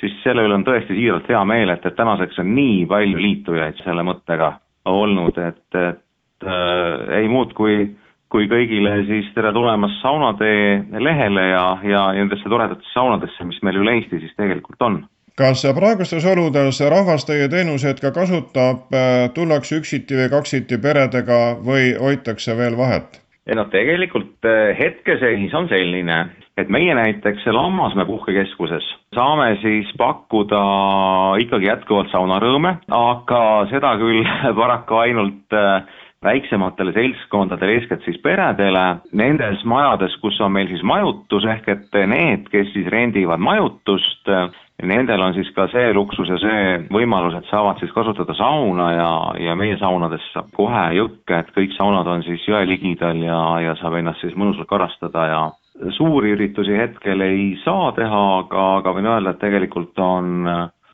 siis 0.00 0.14
selle 0.24 0.46
üle 0.46 0.56
on 0.56 0.64
tõesti 0.64 0.96
siiralt 0.96 1.28
hea 1.28 1.40
meel, 1.44 1.70
et, 1.74 1.84
et 1.84 1.96
tänaseks 1.96 2.38
on 2.40 2.54
nii 2.56 2.84
palju 2.88 3.20
liitujaid 3.20 3.82
selle 3.84 4.04
mõttega 4.06 4.54
olnud, 4.88 5.36
et, 5.44 5.66
et 5.76 6.46
äh, 6.48 7.18
ei 7.20 7.28
muud 7.28 7.52
kui 7.58 7.82
kui 8.30 8.46
kõigile 8.50 9.00
siis 9.08 9.30
tere 9.34 9.52
tulemast 9.54 10.00
Saunatee 10.02 11.00
lehele 11.02 11.46
ja, 11.50 11.64
ja 11.84 12.02
nendesse 12.16 12.48
toredatesse 12.48 12.94
saunadesse, 12.94 13.46
mis 13.48 13.58
meil 13.66 13.80
üle 13.82 13.96
Eesti 13.98 14.22
siis 14.22 14.36
tegelikult 14.38 14.86
on. 14.86 15.00
kas 15.40 15.64
praegustes 15.76 16.26
oludes 16.28 16.80
rahvas 16.92 17.24
teie 17.24 17.48
teenuseid 17.48 18.00
ka 18.02 18.12
kasutab, 18.14 18.92
tullakse 19.34 19.80
üksiti 19.80 20.18
või 20.18 20.28
kaksiti 20.32 20.78
peredega 20.78 21.40
või 21.64 21.94
hoitakse 22.00 22.56
veel 22.58 22.78
vahet? 22.78 23.20
ei 23.50 23.56
no 23.58 23.66
tegelikult 23.72 24.46
eh, 24.46 24.76
hetkeseis 24.78 25.54
on 25.58 25.66
selline, 25.68 26.18
et 26.60 26.68
meie 26.70 26.94
näiteks 26.94 27.46
Lammasmäe 27.50 28.06
puhkekeskuses 28.06 28.86
saame 29.14 29.56
siis 29.62 29.88
pakkuda 29.98 30.60
ikkagi 31.42 31.66
jätkuvalt 31.66 32.12
saunarõõme, 32.12 32.76
aga 32.94 33.42
seda 33.72 33.96
küll 33.98 34.22
paraku 34.60 35.00
ainult 35.02 35.56
äh, 35.56 35.82
väiksematele 36.24 36.92
seltskondadele, 36.92 37.78
eeskätt 37.78 38.04
siis 38.04 38.18
peredele, 38.20 39.00
nendes 39.16 39.62
majades, 39.64 40.16
kus 40.20 40.40
on 40.44 40.52
meil 40.52 40.68
siis 40.68 40.82
majutus, 40.84 41.46
ehk 41.48 41.68
et 41.72 42.00
need, 42.12 42.48
kes 42.52 42.74
siis 42.74 42.90
rendivad 42.92 43.40
majutust, 43.40 44.28
nendel 44.84 45.24
on 45.24 45.34
siis 45.36 45.48
ka 45.56 45.66
see 45.72 45.94
luksus 45.96 46.28
ja 46.28 46.36
see 46.40 46.66
võimalus, 46.92 47.38
et 47.38 47.48
saavad 47.48 47.80
siis 47.80 47.92
kasutada 47.96 48.36
sauna 48.36 48.90
ja, 48.92 49.08
ja 49.46 49.56
meie 49.56 49.78
saunades 49.80 50.24
saab 50.34 50.52
kohe 50.56 50.84
jõkke, 50.98 51.40
et 51.40 51.54
kõik 51.56 51.72
saunad 51.76 52.08
on 52.08 52.24
siis 52.26 52.44
jõe 52.48 52.66
ligidal 52.68 53.16
ja, 53.24 53.40
ja 53.64 53.76
saab 53.80 53.96
ennast 54.00 54.20
siis 54.24 54.36
mõnusalt 54.36 54.68
karastada 54.68 55.24
ja 55.30 55.40
suuri 55.96 56.34
üritusi 56.36 56.76
hetkel 56.76 57.24
ei 57.24 57.54
saa 57.64 57.94
teha, 57.96 58.20
aga, 58.42 58.66
aga 58.82 58.94
võin 58.96 59.08
öelda, 59.08 59.32
et 59.32 59.40
tegelikult 59.40 59.96
on, 60.04 60.44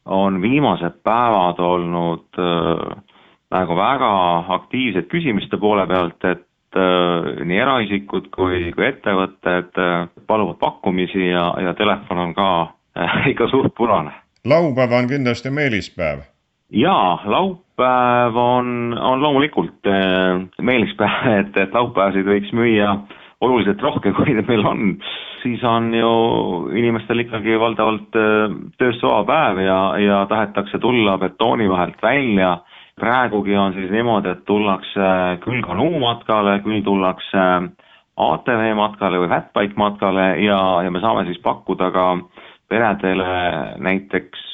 on 0.06 0.40
viimased 0.42 1.02
päevad 1.06 1.58
olnud 1.62 2.42
äh, 2.42 3.15
nagu 3.54 3.76
väga 3.78 4.12
aktiivsed 4.56 5.08
küsimiste 5.10 5.58
poole 5.60 5.86
pealt, 5.86 6.24
et 6.24 6.78
äh, 6.78 7.44
nii 7.46 7.60
eraisikud 7.62 8.30
kui, 8.34 8.70
kui 8.74 8.88
ettevõtted 8.88 9.82
äh, 9.82 10.08
paluvad 10.26 10.58
pakkumisi 10.62 11.28
ja, 11.30 11.50
ja 11.62 11.74
telefon 11.78 12.24
on 12.24 12.34
ka 12.36 12.48
äh, 12.98 13.20
ikka 13.32 13.50
suht 13.52 13.74
punane. 13.76 14.14
laupäev 14.44 14.92
on 14.92 15.10
kindlasti 15.10 15.50
meelispäev? 15.50 16.26
jaa, 16.70 17.22
laupäev 17.24 18.36
on, 18.36 18.98
on 18.98 19.22
loomulikult 19.22 19.86
meelispäev, 20.62 21.30
et, 21.40 21.56
et 21.56 21.74
laupäevasid 21.74 22.26
võiks 22.26 22.50
müüa 22.56 22.98
oluliselt 23.44 23.82
rohkem, 23.84 24.14
kui 24.16 24.32
neid 24.32 24.48
meil 24.48 24.64
on, 24.66 24.94
siis 25.42 25.62
on 25.62 25.90
ju 25.94 26.12
inimestel 26.72 27.20
ikkagi 27.20 27.58
valdavalt 27.60 28.16
tööst 28.80 29.04
vaba 29.04 29.26
päev 29.28 29.60
ja, 29.60 29.80
ja 30.00 30.22
tahetakse 30.30 30.80
tulla 30.80 31.18
betooni 31.20 31.68
vahelt 31.68 32.00
välja 32.02 32.56
praegugi 33.00 33.56
on 33.56 33.74
siis 33.76 33.90
niimoodi, 33.90 34.32
et 34.32 34.44
tullakse 34.48 35.10
küll 35.44 35.62
kanuumatkale, 35.66 36.58
küll 36.64 36.82
tullakse 36.84 37.44
ATV 38.16 38.70
matkale 38.78 39.20
või 39.20 39.28
fatbike 39.28 39.76
matkale 39.76 40.26
ja, 40.40 40.58
ja 40.84 40.90
me 40.90 41.02
saame 41.04 41.26
siis 41.28 41.40
pakkuda 41.44 41.90
ka 41.92 42.06
peredele 42.68 43.32
näiteks 43.84 44.46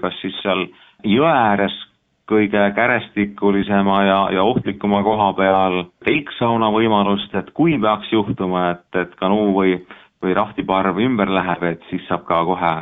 kas 0.00 0.20
siis 0.20 0.36
seal 0.42 0.66
jõe 1.04 1.30
ääres 1.32 1.74
kõige 2.26 2.62
kärestikulisema 2.74 4.00
ja, 4.04 4.18
ja 4.34 4.42
ohtlikuma 4.42 5.02
koha 5.06 5.30
peal 5.38 5.84
telksauna 6.04 6.72
võimalust, 6.74 7.34
et 7.38 7.52
kui 7.54 7.76
peaks 7.78 8.10
juhtuma, 8.12 8.70
et, 8.74 8.98
et 8.98 9.14
kanuu 9.20 9.52
või, 9.54 9.76
või 10.24 10.34
rahtiparv 10.34 10.98
ümber 11.06 11.30
läheb, 11.30 11.62
et 11.70 11.86
siis 11.90 12.02
saab 12.08 12.26
ka 12.26 12.42
kohe 12.48 12.74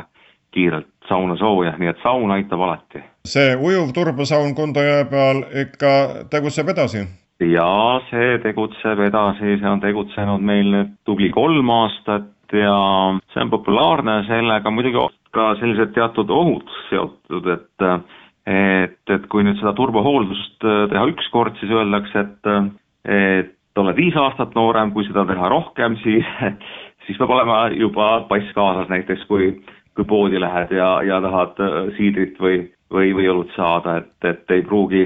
kiirelt 0.55 0.94
sauna 1.09 1.37
sooja, 1.39 1.75
nii 1.79 1.91
et 1.93 2.01
saun 2.03 2.31
aitab 2.35 2.61
alati 2.67 3.03
see 3.25 3.55
ujuv 3.57 3.91
turbasaun 3.95 4.53
Kundojõe 4.57 5.05
peal 5.09 5.43
ikka 5.65 5.91
tegutseb 6.31 6.69
edasi? 6.75 7.03
jaa, 7.41 7.99
see 8.09 8.37
tegutseb 8.45 9.01
edasi, 9.09 9.57
see 9.59 9.69
on 9.69 9.81
tegutsenud 9.83 10.45
meil 10.45 10.71
nüüd 10.71 10.93
tubli 11.07 11.31
kolm 11.33 11.69
aastat 11.81 12.55
ja 12.55 12.77
see 13.33 13.43
on 13.43 13.51
populaarne, 13.51 14.21
sellega 14.29 14.71
muidugi 14.71 15.01
ka 15.35 15.49
sellised 15.59 15.91
teatud 15.97 16.31
ohud 16.31 16.71
seotud, 16.89 17.49
et 17.57 17.89
et, 18.45 19.01
et 19.09 19.27
kui 19.31 19.43
nüüd 19.43 19.57
seda 19.57 19.73
turbohooldust 19.75 20.61
teha 20.63 21.05
üks 21.09 21.27
kord, 21.33 21.57
siis 21.59 21.73
öeldakse, 21.73 22.23
et 22.23 22.51
et 23.15 23.81
oled 23.81 23.97
viis 23.97 24.15
aastat 24.15 24.53
noorem, 24.55 24.93
kui 24.93 25.03
seda 25.07 25.25
teha 25.27 25.49
rohkem, 25.51 25.97
siis 26.05 26.29
siis 27.05 27.17
peab 27.19 27.33
olema 27.35 27.65
juba 27.75 28.21
pass 28.29 28.53
kaasas 28.55 28.87
näiteks, 28.93 29.25
kui 29.27 29.51
kui 29.95 30.05
poodi 30.05 30.39
lähed 30.41 30.71
ja, 30.75 30.97
ja 31.07 31.21
tahad 31.23 31.59
siidrit 31.97 32.39
või 32.41 32.65
või, 32.95 33.13
või 33.15 33.29
õlut 33.31 33.53
saada, 33.55 33.99
et, 34.01 34.27
et 34.27 34.51
ei 34.55 34.63
pruugi, 34.65 35.05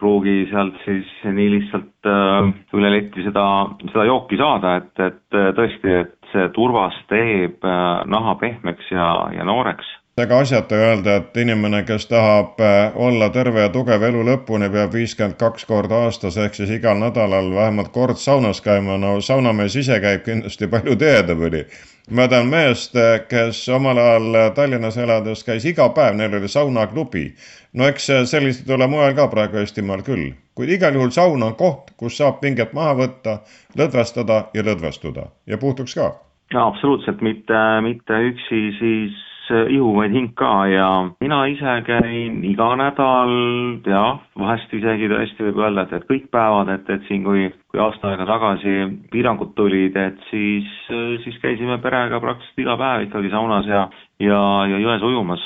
pruugi 0.00 0.44
sealt 0.50 0.78
siis 0.84 1.10
nii 1.24 1.50
lihtsalt 1.56 2.10
äh, 2.10 2.50
üle 2.76 2.92
leti 2.92 3.24
seda, 3.26 3.46
seda 3.90 4.06
jooki 4.08 4.38
saada, 4.40 4.76
et, 4.80 4.92
et 4.98 5.38
äh, 5.38 5.50
tõesti, 5.56 5.98
et 6.04 6.32
see 6.32 6.48
turvas 6.56 6.96
teeb 7.12 7.64
äh, 7.64 7.84
naha 8.10 8.36
pehmeks 8.42 8.90
ja, 8.92 9.10
ja 9.36 9.46
nooreks 9.46 9.88
ega 10.18 10.38
asjata 10.38 10.76
öelda, 10.78 11.16
et 11.16 11.36
inimene, 11.36 11.82
kes 11.82 12.06
tahab 12.06 12.60
äh, 12.60 12.92
olla 12.94 13.30
terve 13.34 13.64
ja 13.64 13.70
tugev 13.74 14.02
elu 14.02 14.22
lõpuni, 14.28 14.70
peab 14.70 14.92
viiskümmend 14.94 15.38
kaks 15.40 15.66
korda 15.66 16.04
aastas 16.06 16.36
ehk 16.38 16.54
siis 16.54 16.70
igal 16.76 17.00
nädalal 17.00 17.50
vähemalt 17.54 17.90
kord 17.92 18.20
saunas 18.22 18.62
käima, 18.62 18.98
no 18.98 19.16
saunamees 19.20 19.76
ise 19.76 19.98
käib 20.00 20.22
kindlasti 20.28 20.70
palju 20.70 20.96
tihedamini 21.00 21.64
ma 22.10 22.26
tean 22.28 22.48
meest, 22.52 22.96
kes 23.28 23.64
omal 23.72 23.98
ajal 23.98 24.54
Tallinnas 24.54 24.96
elades 25.00 25.44
käis 25.46 25.64
iga 25.68 25.88
päev, 25.96 26.16
neil 26.18 26.34
oli 26.36 26.48
saunaklubi. 26.48 27.24
no 27.72 27.88
eks 27.88 28.10
selliseid 28.30 28.70
ole 28.70 28.86
mujal 28.86 29.14
ka 29.16 29.28
praegu 29.32 29.62
Eestimaal 29.62 30.04
küll, 30.04 30.32
kuid 30.54 30.70
igal 30.76 30.94
juhul 30.94 31.10
saun 31.10 31.42
on 31.42 31.54
koht, 31.56 31.94
kus 31.96 32.18
saab 32.20 32.40
pinget 32.40 32.72
maha 32.72 32.94
võtta, 33.00 33.38
lõdvestada 33.78 34.44
ja 34.54 34.62
lõdvestuda 34.62 35.30
ja 35.46 35.58
puhtuks 35.58 35.94
ka. 35.94 36.12
no 36.54 36.66
absoluutselt 36.68 37.22
mitte, 37.22 37.62
mitte 37.82 38.20
üksi 38.30 38.60
siis 38.78 39.22
ihuvaid 39.50 40.12
hing 40.14 40.32
ka 40.38 40.66
ja 40.70 40.88
mina 41.20 41.40
ise 41.50 41.74
käin 41.86 42.40
iga 42.48 42.70
nädal, 42.80 43.34
jah, 43.86 44.20
vahest 44.40 44.72
isegi 44.76 45.10
tõesti 45.12 45.48
võib 45.48 45.60
öelda, 45.64 45.84
et, 45.86 45.96
et 45.98 46.06
kõik 46.10 46.30
päevad, 46.34 46.70
et, 46.74 46.88
et 46.90 47.04
siin, 47.08 47.24
kui, 47.26 47.48
kui 47.70 47.82
aasta 47.82 48.12
aega 48.12 48.28
tagasi 48.30 48.76
piirangud 49.12 49.52
tulid, 49.58 49.96
et 49.96 50.22
siis, 50.30 50.70
siis 51.24 51.36
käisime 51.42 51.80
perega 51.82 52.22
praktiliselt 52.22 52.64
iga 52.64 52.78
päev 52.80 53.08
ikkagi 53.08 53.34
saunas 53.34 53.68
ja, 53.68 53.84
ja, 54.22 54.40
ja 54.70 54.80
jões 54.86 55.04
ujumas. 55.10 55.44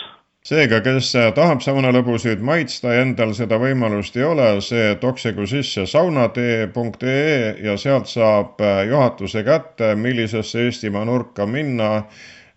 Seega, 0.49 0.79
kes 0.81 1.11
tahab 1.37 1.61
saunalõbusid 1.61 2.41
maitsta 2.47 2.95
ja 2.95 3.03
endal 3.05 3.35
seda 3.37 3.59
võimalust 3.61 4.15
ei 4.17 4.25
ole, 4.25 4.47
see 4.65 4.95
toksigu 5.03 5.45
sisse 5.51 5.85
saunatee.ee 5.91 7.57
ja 7.67 7.75
sealt 7.77 8.09
saab 8.09 8.63
juhatuse 8.89 9.43
kätte, 9.45 9.93
millisesse 9.99 10.63
Eestimaa 10.69 11.05
nurka 11.05 11.45
minna 11.47 12.07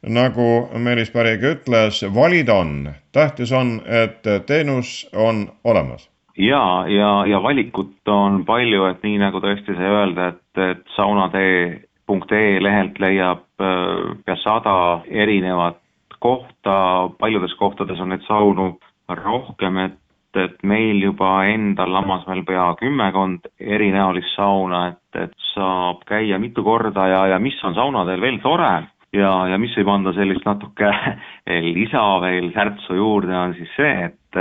nagu 0.07 0.69
Meelis 0.77 1.11
Pärik 1.11 1.43
ütles, 1.43 2.01
valida 2.15 2.53
on. 2.53 2.93
tähtis 3.11 3.51
on, 3.51 3.81
et 3.85 4.23
teenus 4.47 5.09
on 5.13 5.47
olemas 5.63 6.11
ja, 6.37 6.85
ja, 6.87 7.25
ja 7.25 7.43
valikut 7.43 8.07
on 8.07 8.45
palju, 8.45 8.85
et 8.89 9.03
nii 9.03 9.19
nagu 9.21 9.41
tõesti 9.43 9.75
sai 9.75 9.89
öelda, 9.91 10.27
et, 10.31 10.61
et 10.71 10.83
saunatee.ee 10.95 12.59
lehelt 12.63 12.99
leiab 12.99 13.43
äh, 13.61 14.13
pea 14.25 14.37
sada 14.43 14.75
erinevat 15.07 15.79
kohta, 16.19 17.09
paljudes 17.19 17.53
kohtades 17.59 17.99
on 17.99 18.13
neid 18.13 18.23
saunu 18.27 18.75
rohkem, 19.09 19.77
et, 19.87 19.99
et 20.37 20.57
meil 20.63 21.01
juba 21.03 21.43
endal 21.49 21.91
Lammasmäel 21.93 22.45
pea 22.47 22.71
kümmekond 22.79 23.49
erinäolist 23.59 24.35
sauna, 24.35 24.87
et, 24.93 25.21
et 25.25 25.37
saab 25.53 26.05
käia 26.07 26.39
mitu 26.39 26.63
korda 26.63 27.07
ja, 27.07 27.25
ja 27.33 27.39
mis 27.39 27.57
on 27.67 27.75
saunadel 27.75 28.21
veel 28.21 28.39
tore 28.43 28.75
ja, 29.15 29.31
ja 29.51 29.57
mis 29.61 29.73
võib 29.77 29.91
anda 29.91 30.13
sellist 30.15 30.45
natuke 30.47 30.91
lisa 31.77 32.03
veel 32.23 32.51
särtsu 32.55 32.97
juurde, 32.97 33.35
on 33.35 33.55
siis 33.57 33.71
see, 33.75 34.07
et, 34.07 34.39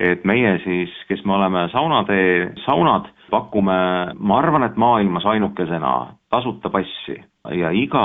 et 0.00 0.28
meie 0.28 0.56
siis, 0.64 0.92
kes 1.08 1.24
me 1.24 1.36
oleme 1.38 1.66
saunatee 1.72 2.52
saunad, 2.66 3.08
pakume, 3.30 3.80
ma 4.18 4.38
arvan, 4.40 4.66
et 4.66 4.78
maailmas 4.80 5.26
ainukesena 5.26 5.94
tasuta 6.30 6.70
passi. 6.70 7.16
Ja 7.56 7.70
iga 7.72 8.02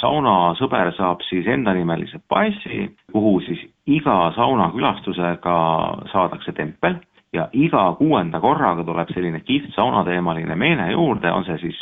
saunasõber 0.00 0.90
saab 0.96 1.20
siis 1.28 1.46
endanimelise 1.46 2.18
passi, 2.28 2.88
kuhu 3.12 3.36
siis 3.46 3.60
iga 3.86 4.32
saunakülastusega 4.36 5.56
saadakse 6.12 6.54
tempel. 6.56 6.98
Ja 7.32 7.46
iga 7.56 7.84
kuuenda 7.96 8.40
korraga 8.42 8.84
tuleb 8.84 9.08
selline 9.14 9.40
kihvt 9.40 9.72
saunateemaline 9.76 10.56
meene 10.58 10.90
juurde, 10.92 11.30
on 11.32 11.46
see 11.46 11.60
siis 11.62 11.78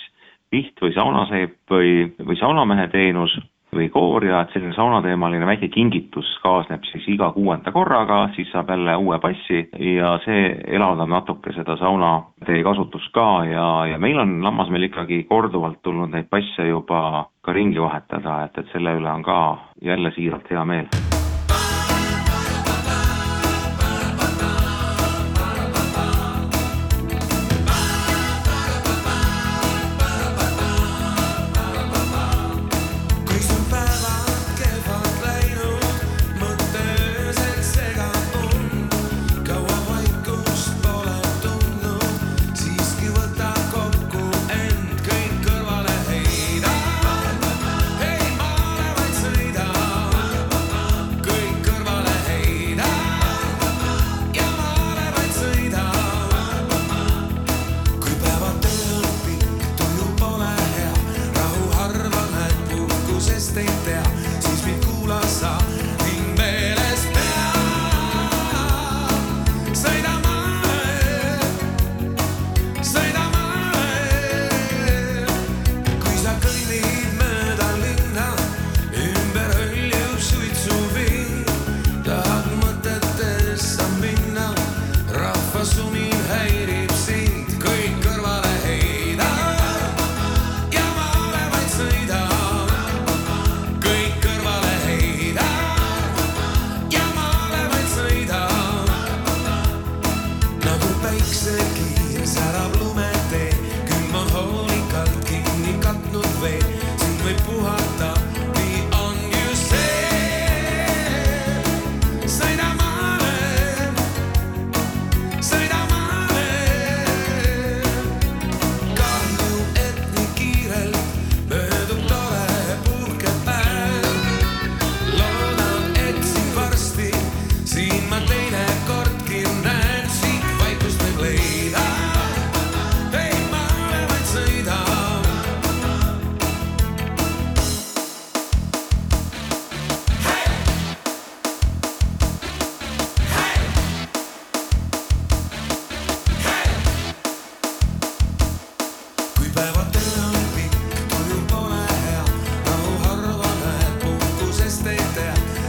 piht 0.50 0.78
või 0.82 0.92
saunaseep 0.94 1.56
või, 1.70 1.94
või 2.26 2.36
saunamehe 2.38 2.86
teenus 2.92 3.34
või 3.74 3.88
koorja, 3.92 4.40
et 4.40 4.54
selline 4.54 4.74
saunateemaline 4.74 5.46
väike 5.46 5.68
kingitus 5.68 6.30
kaasneb 6.42 6.84
siis 6.88 7.06
iga 7.14 7.30
kuuenda 7.36 7.72
korraga, 7.72 8.22
siis 8.36 8.50
saab 8.52 8.70
jälle 8.70 8.96
uue 8.96 9.18
passi 9.22 9.62
ja 9.78 10.16
see 10.24 10.50
elavdab 10.78 11.12
natuke 11.12 11.54
seda 11.56 11.76
saunatee 11.80 12.62
kasutust 12.66 13.12
ka 13.14 13.28
ja, 13.50 13.68
ja 13.92 13.98
meil 13.98 14.18
on 14.18 14.40
Lammasmäel 14.44 14.88
ikkagi 14.90 15.24
korduvalt 15.28 15.82
tulnud 15.82 16.10
neid 16.14 16.28
passe 16.30 16.66
juba 16.68 17.26
ka 17.42 17.52
ringi 17.56 17.80
vahetada, 17.80 18.44
et, 18.44 18.58
et 18.58 18.74
selle 18.74 18.98
üle 18.98 19.10
on 19.12 19.22
ka 19.22 19.40
jälle 19.82 20.12
siiralt 20.16 20.50
hea 20.50 20.64
meel 20.64 21.19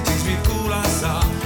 siis 0.05 0.25
mind 0.25 0.47
kuula 0.47 0.83
saab. 0.99 1.40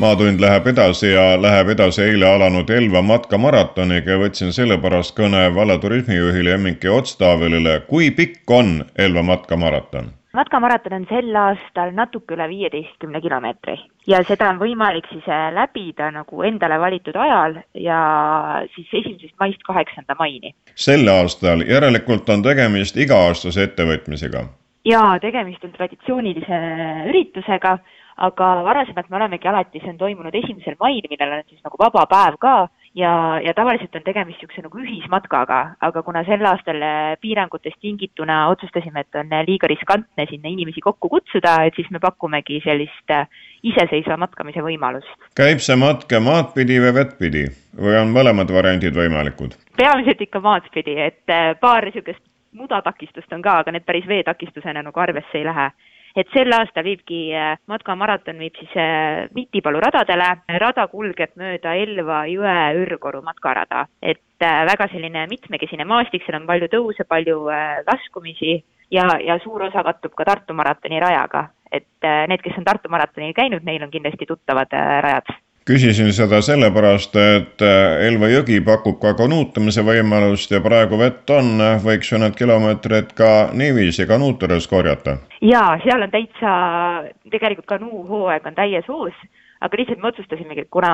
Maatund 0.00 0.40
läheb 0.40 0.66
edasi 0.66 1.10
ja 1.12 1.24
läheb 1.42 1.68
edasi 1.74 2.02
eile 2.02 2.28
alanud 2.28 2.70
Elva 2.72 3.02
matkamaratoniga 3.04 4.14
ja 4.14 4.20
võtsin 4.22 4.54
sellepärast 4.56 5.12
kõne 5.18 5.42
vallaturismijuhile 5.54 6.54
Emmiki 6.56 6.88
Otstavelile. 6.88 7.80
kui 7.88 8.10
pikk 8.10 8.50
on 8.50 8.84
Elva 8.98 9.22
matkamaraton? 9.22 10.08
matkamaraton 10.32 10.92
on 10.92 11.06
sel 11.10 11.36
aastal 11.36 11.92
natuke 11.92 12.34
üle 12.34 12.48
viieteistkümne 12.48 13.20
kilomeetri 13.20 13.76
ja 14.06 14.22
seda 14.24 14.48
on 14.54 14.60
võimalik 14.62 15.08
siis 15.12 15.26
äh, 15.28 15.50
läbida 15.54 16.10
nagu 16.14 16.42
endale 16.48 16.80
valitud 16.80 17.16
ajal 17.16 17.60
ja 17.74 18.00
siis 18.74 18.88
esimesest 19.02 19.36
maist 19.40 19.62
kaheksanda 19.68 20.16
maini. 20.18 20.54
sel 20.74 21.08
aastal 21.12 21.66
järelikult 21.68 22.28
on 22.28 22.42
tegemist 22.46 22.96
iga-aastase 22.96 23.68
ettevõtmisega? 23.68 24.46
jaa, 24.88 25.18
tegemist 25.20 25.64
on 25.64 25.76
traditsioonilise 25.76 26.60
üritusega 27.12 27.78
aga 28.16 28.50
varasemalt 28.64 29.08
me 29.10 29.16
olemegi 29.16 29.48
alati, 29.48 29.80
see 29.80 29.92
on 29.94 29.98
toimunud 29.98 30.34
esimesel 30.34 30.76
mail, 30.80 31.02
millel 31.10 31.38
on 31.38 31.48
siis 31.48 31.62
nagu 31.64 31.78
vaba 31.80 32.06
päev 32.10 32.38
ka 32.40 32.54
ja, 32.94 33.40
ja 33.44 33.54
tavaliselt 33.54 33.94
on 33.94 34.04
tegemist 34.04 34.40
niisuguse 34.40 34.64
nagu 34.64 34.80
ühismatkaga, 34.82 35.60
aga 35.80 36.02
kuna 36.02 36.22
sel 36.26 36.44
aastal 36.46 36.82
äh, 36.82 37.16
piirangutest 37.22 37.78
tingituna 37.80 38.42
otsustasime, 38.52 39.04
et 39.04 39.20
on 39.20 39.32
äh, 39.32 39.44
liiga 39.46 39.70
riskantne 39.70 40.26
sinna 40.30 40.50
inimesi 40.50 40.82
kokku 40.84 41.08
kutsuda, 41.12 41.56
et 41.68 41.78
siis 41.78 41.90
me 41.90 42.02
pakumegi 42.02 42.60
sellist 42.64 43.14
äh, 43.14 43.28
iseseisva 43.62 44.16
matkamise 44.20 44.64
võimalust. 44.64 45.12
käib 45.38 45.62
see 45.64 45.78
matk 45.80 46.16
maad 46.20 46.54
pidi 46.56 46.80
või 46.82 46.96
vett 46.96 47.16
pidi 47.18 47.46
või 47.78 48.00
on 48.00 48.10
mõlemad 48.16 48.50
variandid 48.52 48.96
võimalikud? 48.96 49.54
peamiselt 49.76 50.26
ikka 50.26 50.42
maad 50.44 50.66
pidi, 50.74 50.98
et 50.98 51.38
paar 51.60 51.86
niisugust 51.86 52.24
mudatakistust 52.52 53.32
on 53.32 53.42
ka, 53.42 53.60
aga 53.62 53.72
need 53.72 53.86
päris 53.86 54.06
veetakistusena 54.10 54.82
nagu 54.82 55.00
arvesse 55.00 55.38
ei 55.38 55.46
lähe 55.46 55.70
et 56.16 56.30
sel 56.34 56.52
aastal 56.56 56.84
viibki 56.86 57.20
äh, 57.36 57.54
matkamaraton 57.70 58.38
viib 58.40 58.56
siis 58.58 58.72
Vitipalu 59.34 59.80
äh, 59.80 59.86
radadele, 59.86 60.30
rada 60.62 60.86
kulgeb 60.92 61.36
mööda 61.40 61.74
Elva 61.78 62.24
jõe 62.30 62.56
Ürgoru 62.82 63.22
matkarada, 63.26 63.86
et 64.02 64.44
äh, 64.44 64.64
väga 64.70 64.88
selline 64.92 65.26
mitmekesine 65.30 65.86
maastik, 65.88 66.24
seal 66.26 66.40
on 66.40 66.48
palju 66.50 66.70
tõuse, 66.72 67.06
palju 67.08 67.44
laskumisi 67.86 68.56
ja, 68.90 69.06
ja 69.24 69.38
suur 69.44 69.68
osa 69.68 69.84
kattub 69.86 70.16
ka 70.18 70.26
Tartu 70.28 70.56
maratoni 70.56 71.00
rajaga. 71.00 71.48
et 71.70 72.02
need, 72.26 72.40
kes 72.42 72.56
on 72.58 72.64
Tartu 72.66 72.90
maratonil 72.90 73.30
käinud, 73.30 73.62
neil 73.62 73.82
on 73.86 73.90
kindlasti 73.92 74.26
tuttavad 74.26 74.72
rajad 74.74 75.28
küsisin 75.68 76.12
seda 76.16 76.40
sellepärast, 76.44 77.16
et 77.16 77.64
äh, 77.64 78.06
Elva 78.08 78.30
jõgi 78.32 78.60
pakub 78.64 79.00
ka 79.02 79.14
kanuutamise 79.18 79.84
võimalust 79.86 80.52
ja 80.52 80.62
praegu 80.64 80.98
vett 81.00 81.30
on, 81.34 81.60
võiks 81.84 82.12
ju 82.12 82.20
need 82.22 82.38
kilomeetrid 82.38 83.12
ka 83.18 83.50
niiviisi 83.56 84.06
kanuutades 84.10 84.68
korjata? 84.70 85.18
jaa, 85.40 85.76
seal 85.84 86.06
on 86.06 86.12
täitsa, 86.12 86.54
tegelikult 87.30 87.68
kanuuhooaeg 87.70 88.48
on 88.50 88.58
täies 88.58 88.88
hoos, 88.88 89.16
aga 89.60 89.80
lihtsalt 89.80 90.02
me 90.02 90.10
otsustasimegi, 90.10 90.66
et 90.66 90.72
kuna 90.72 90.92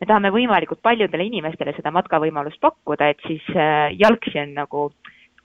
me 0.00 0.08
tahame 0.08 0.32
võimalikult 0.34 0.82
paljudele 0.82 1.28
inimestele 1.28 1.76
seda 1.76 1.92
matkavõimalust 1.94 2.60
pakkuda, 2.60 3.12
et 3.12 3.24
siis 3.28 3.46
äh, 3.54 3.92
jalgsi 4.00 4.38
on 4.42 4.54
nagu 4.58 4.90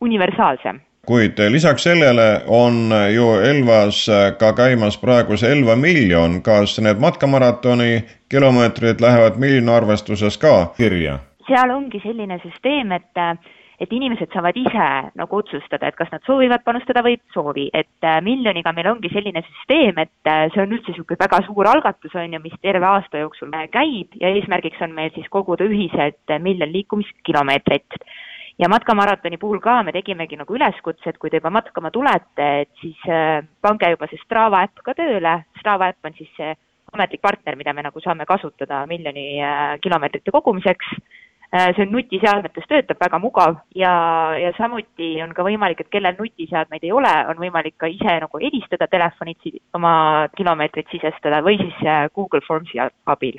universaalsem 0.03 0.82
kuid 1.06 1.39
lisaks 1.49 1.84
sellele 1.88 2.41
on 2.47 2.89
ju 3.14 3.30
Elvas 3.45 4.06
ka 4.39 4.53
käimas 4.58 4.97
praegu 4.97 5.38
see 5.38 5.51
Elva 5.51 5.76
miljon, 5.76 6.41
kas 6.45 6.80
need 6.82 7.01
matkamaratoni 7.01 8.03
kilomeetrid 8.30 9.01
lähevad 9.01 9.39
miljoni 9.41 9.72
arvestuses 9.72 10.38
ka 10.38 10.74
kirja? 10.78 11.20
seal 11.45 11.70
ongi 11.70 12.01
selline 12.01 12.39
süsteem, 12.41 12.91
et 12.95 13.26
et 13.80 13.91
inimesed 13.91 14.32
saavad 14.32 14.56
ise 14.56 14.86
nagu 15.20 15.39
otsustada, 15.41 15.89
et 15.89 15.97
kas 15.99 16.12
nad 16.14 16.24
soovivad 16.24 16.64
panustada 16.64 17.03
või 17.03 17.18
ei 17.18 17.34
soovi, 17.36 17.66
et 17.76 18.08
miljoniga 18.24 18.72
meil 18.76 18.88
ongi 18.93 19.12
selline 19.12 19.43
süsteem, 19.43 19.99
et 19.99 20.30
see 20.53 20.62
on 20.64 20.72
üldse 20.72 20.93
niisugune 20.93 21.20
väga 21.20 21.41
suur 21.47 21.68
algatus, 21.68 22.16
on 22.16 22.38
ju, 22.38 22.39
mis 22.43 22.56
terve 22.64 22.88
aasta 22.88 23.20
jooksul 23.20 23.51
käib. 23.74 24.16
Ja 24.22 24.32
eesmärgiks 24.32 24.80
on 24.86 24.95
meil 24.95 25.12
siis 25.16 25.28
koguda 25.34 25.68
ühiselt 25.68 26.38
miljon 26.39 26.72
liikumiskilomeetrit 26.72 27.99
ja 28.60 28.70
matkamaratoni 28.70 29.38
puhul 29.38 29.60
ka 29.60 29.82
me 29.84 29.91
tegimegi 29.95 30.38
nagu 30.39 30.56
üleskutse, 30.56 31.10
et 31.10 31.18
kui 31.20 31.30
te 31.30 31.41
juba 31.41 31.51
matkama 31.53 31.91
tulete, 31.91 32.47
et 32.64 32.72
siis 32.82 33.01
äh, 33.10 33.41
pange 33.62 33.89
juba 33.91 34.08
see 34.12 34.22
Strava 34.24 34.64
äpp 34.68 34.84
ka 34.86 34.95
tööle, 34.97 35.41
Strava 35.60 35.91
äpp 35.91 36.08
on 36.08 36.16
siis 36.18 36.32
see 36.38 36.56
ametlik 36.95 37.22
partner, 37.22 37.58
mida 37.60 37.74
me 37.74 37.84
nagu 37.84 38.01
saame 38.03 38.28
kasutada 38.30 38.86
miljoni 38.88 39.28
äh, 39.43 39.76
kilomeetrite 39.84 40.32
kogumiseks 40.32 40.93
äh,, 40.95 41.74
see 41.76 41.84
on 41.84 41.91
nutiseadmetes, 41.97 42.68
töötab 42.72 43.01
väga 43.03 43.20
mugav 43.20 43.58
ja, 43.76 43.91
ja 44.39 44.53
samuti 44.58 45.12
on 45.26 45.36
ka 45.36 45.43
võimalik, 45.43 45.84
et 45.84 45.91
kellel 45.91 46.16
nutiseadmeid 46.20 46.88
ei 46.88 46.93
ole, 46.95 47.12
on 47.32 47.41
võimalik 47.41 47.76
ka 47.82 47.91
ise 47.91 48.20
nagu 48.24 48.39
helistada 48.39 48.88
telefonitsi 48.88 49.51
oma 49.76 50.30
kilomeetrit 50.38 50.95
sisestada 50.95 51.43
või 51.43 51.60
siis 51.60 51.84
Google 52.16 52.45
Formsi 52.47 52.80
abil. 52.80 53.36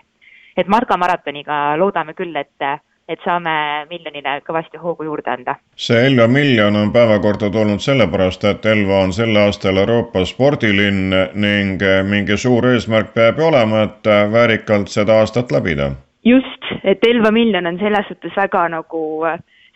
et 0.57 0.69
matkamaratoniga 0.69 1.77
loodame 1.81 2.12
küll, 2.17 2.37
et 2.37 2.85
et 3.09 3.23
saame 3.25 3.55
miljonile 3.91 4.41
kõvasti 4.47 4.81
hoogu 4.83 5.07
juurde 5.07 5.31
anda. 5.31 5.57
see 5.77 6.07
Elva 6.07 6.27
miljon 6.29 6.77
on 6.77 6.93
päevakorda 6.93 7.51
tulnud 7.55 7.83
sellepärast, 7.85 8.45
et 8.45 8.67
Elva 8.67 9.01
on 9.05 9.13
sel 9.13 9.37
aastal 9.37 9.79
Euroopa 9.83 10.25
spordilinn 10.25 11.15
ning 11.35 11.83
mingi 12.11 12.37
suur 12.37 12.67
eesmärk 12.73 13.15
peab 13.15 13.39
ju 13.39 13.49
olema, 13.51 13.83
et 13.87 14.11
väärikalt 14.33 14.89
seda 14.89 15.21
aastat 15.21 15.53
läbida. 15.53 15.93
just, 16.25 16.73
et 16.85 17.05
Elva 17.05 17.31
miljon 17.31 17.67
on 17.67 17.79
selles 17.79 18.09
suhtes 18.09 18.37
väga 18.37 18.69
nagu 18.69 19.03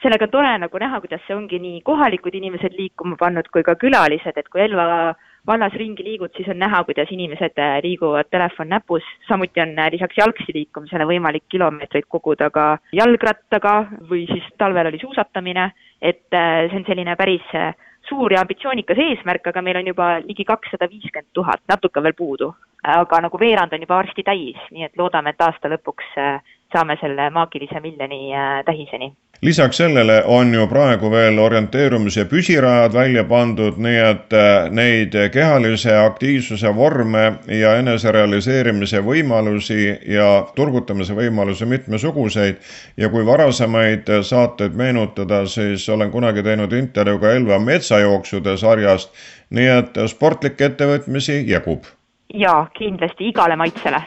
sellega 0.03 0.26
tore 0.28 0.59
nagu 0.59 0.78
näha, 0.78 1.01
kuidas 1.01 1.22
see 1.26 1.37
ongi 1.37 1.59
nii 1.62 1.81
kohalikud 1.87 2.35
inimesed 2.35 2.74
liikuma 2.76 3.16
pannud 3.20 3.49
kui 3.53 3.62
ka 3.62 3.74
külalised, 3.74 4.37
et 4.37 4.49
kui 4.49 4.62
Elva 4.64 5.14
vallas 5.47 5.74
ringi 5.78 6.05
liigud, 6.05 6.32
siis 6.36 6.49
on 6.53 6.59
näha, 6.61 6.82
kuidas 6.84 7.11
inimesed 7.11 7.59
äh, 7.59 7.78
liiguvad 7.84 8.28
telefon 8.30 8.68
näpus, 8.68 9.07
samuti 9.28 9.62
on 9.62 9.76
äh, 9.78 9.91
lisaks 9.93 10.18
jalgsi 10.18 10.55
liikumisele 10.55 11.07
võimalik 11.09 11.47
kilomeetreid 11.53 12.09
koguda 12.09 12.51
ka 12.55 12.66
jalgrattaga 12.97 13.76
või 14.11 14.26
siis 14.30 14.47
talvel 14.59 14.91
oli 14.91 15.01
suusatamine, 15.03 15.70
et 16.03 16.26
äh, 16.34 16.66
see 16.70 16.82
on 16.82 16.88
selline 16.88 17.16
päris 17.16 17.47
suur 18.09 18.32
ja 18.32 18.41
ambitsioonikas 18.43 18.99
eesmärk, 18.99 19.47
aga 19.47 19.62
meil 19.62 19.78
on 19.80 19.91
juba 19.93 20.12
ligi 20.24 20.45
kakssada 20.45 20.88
viiskümmend 20.91 21.30
tuhat, 21.36 21.62
natuke 21.68 22.03
veel 22.03 22.16
puudu. 22.16 22.55
aga 22.82 23.18
nagu 23.20 23.38
veerand 23.38 23.74
on 23.76 23.82
juba 23.84 23.99
varsti 23.99 24.22
täis, 24.24 24.57
nii 24.72 24.86
et 24.86 24.97
loodame, 24.97 25.34
et 25.34 25.43
aasta 25.45 25.68
lõpuks 25.68 26.14
saame 26.72 26.96
selle 27.00 27.30
maagilise 27.30 27.80
miljoni 27.80 28.30
tähiseni 28.64 29.12
lisaks 29.42 29.76
sellele 29.76 30.22
on 30.24 30.54
ju 30.54 30.66
praegu 30.66 31.10
veel 31.10 31.38
orienteerumise 31.38 32.24
püsirajad 32.28 32.92
välja 32.92 33.24
pandud, 33.24 33.78
nii 33.80 33.98
et 34.04 34.34
äh, 34.36 34.68
neid 34.70 35.16
kehalise 35.32 35.96
aktiivsuse 35.96 36.74
vorme 36.76 37.24
ja 37.48 37.74
eneserealiseerimise 37.80 39.00
võimalusi 39.04 39.80
ja 40.06 40.28
turgutamise 40.56 41.16
võimalusi 41.16 41.66
mitmesuguseid. 41.66 42.56
ja 42.96 43.08
kui 43.08 43.26
varasemaid 43.26 44.10
saateid 44.22 44.74
meenutada, 44.76 45.46
siis 45.46 45.88
olen 45.88 46.10
kunagi 46.10 46.42
teinud 46.42 46.72
intervjuu 46.72 47.18
ka 47.18 47.32
Elva 47.32 47.58
metsajooksude 47.58 48.56
sarjast, 48.56 49.14
nii 49.50 49.66
et 49.78 49.96
sportlikke 50.06 50.64
ettevõtmisi 50.64 51.44
jagub. 51.48 51.84
jaa, 52.34 52.68
kindlasti 52.76 53.28
igale 53.28 53.56
maitsele 53.56 54.04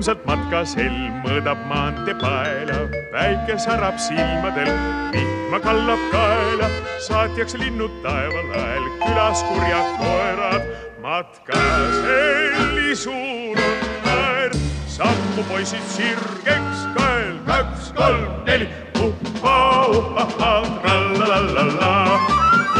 rõõmsalt 0.00 0.22
matkas 0.24 0.70
helm 0.78 1.16
mõõdab 1.20 1.58
maantee 1.68 2.14
paela, 2.16 2.86
päike 3.12 3.58
särab 3.60 3.98
silmadel, 4.00 4.70
vihma 5.12 5.60
kallab 5.60 6.00
kaela, 6.08 6.68
saatjaks 7.04 7.58
linnud 7.60 7.92
taevalael, 8.00 8.86
külas 9.02 9.42
kurjad 9.44 9.90
koerad, 10.00 10.64
matkas 11.04 12.00
helli 12.06 12.96
suur 12.96 13.60
on 13.60 13.84
naer, 14.06 14.56
sammu 14.88 15.44
poisid 15.50 15.84
sirgeks 15.92 16.86
kael, 16.96 17.36
kaks, 17.44 17.92
kolm, 17.92 18.40
neli, 18.48 18.70
uhhaa, 18.96 19.84
uhhaa, 19.98 20.62
trallalallalla, 20.80 21.92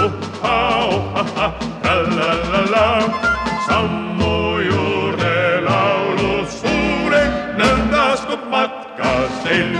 uhhaa, 0.06 0.88
uhhaa, 0.88 1.52
trallalallalla, 1.82 2.86
sammu 3.68 4.49
selg. 9.50 9.76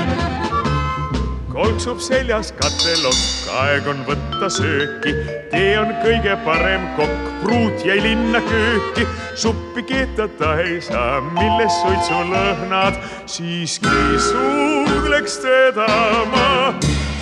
kolksub 1.50 1.98
seljas 2.02 2.52
katelokk, 2.56 3.50
aeg 3.60 3.88
on 3.90 4.02
võtta 4.08 4.48
sööki, 4.52 5.12
tee 5.52 5.74
on 5.80 5.90
kõige 6.04 6.36
parem 6.46 6.86
kokk, 6.98 7.26
pruut 7.42 7.84
jäi 7.86 7.98
linna 8.04 8.40
kööki, 8.46 9.06
suppi 9.38 9.84
keetada 9.90 10.54
ei 10.64 10.78
saa, 10.84 11.20
milles 11.34 11.76
suitsulõhnad, 11.82 13.02
siiski 13.26 14.22
suudleks 14.30 15.40
vedama. 15.44 16.74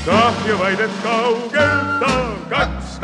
kahju 0.06 0.60
vaid, 0.62 0.80
et 0.80 1.02
kaugelt 1.04 2.08
on 2.12 2.40
kaks, 2.48 2.98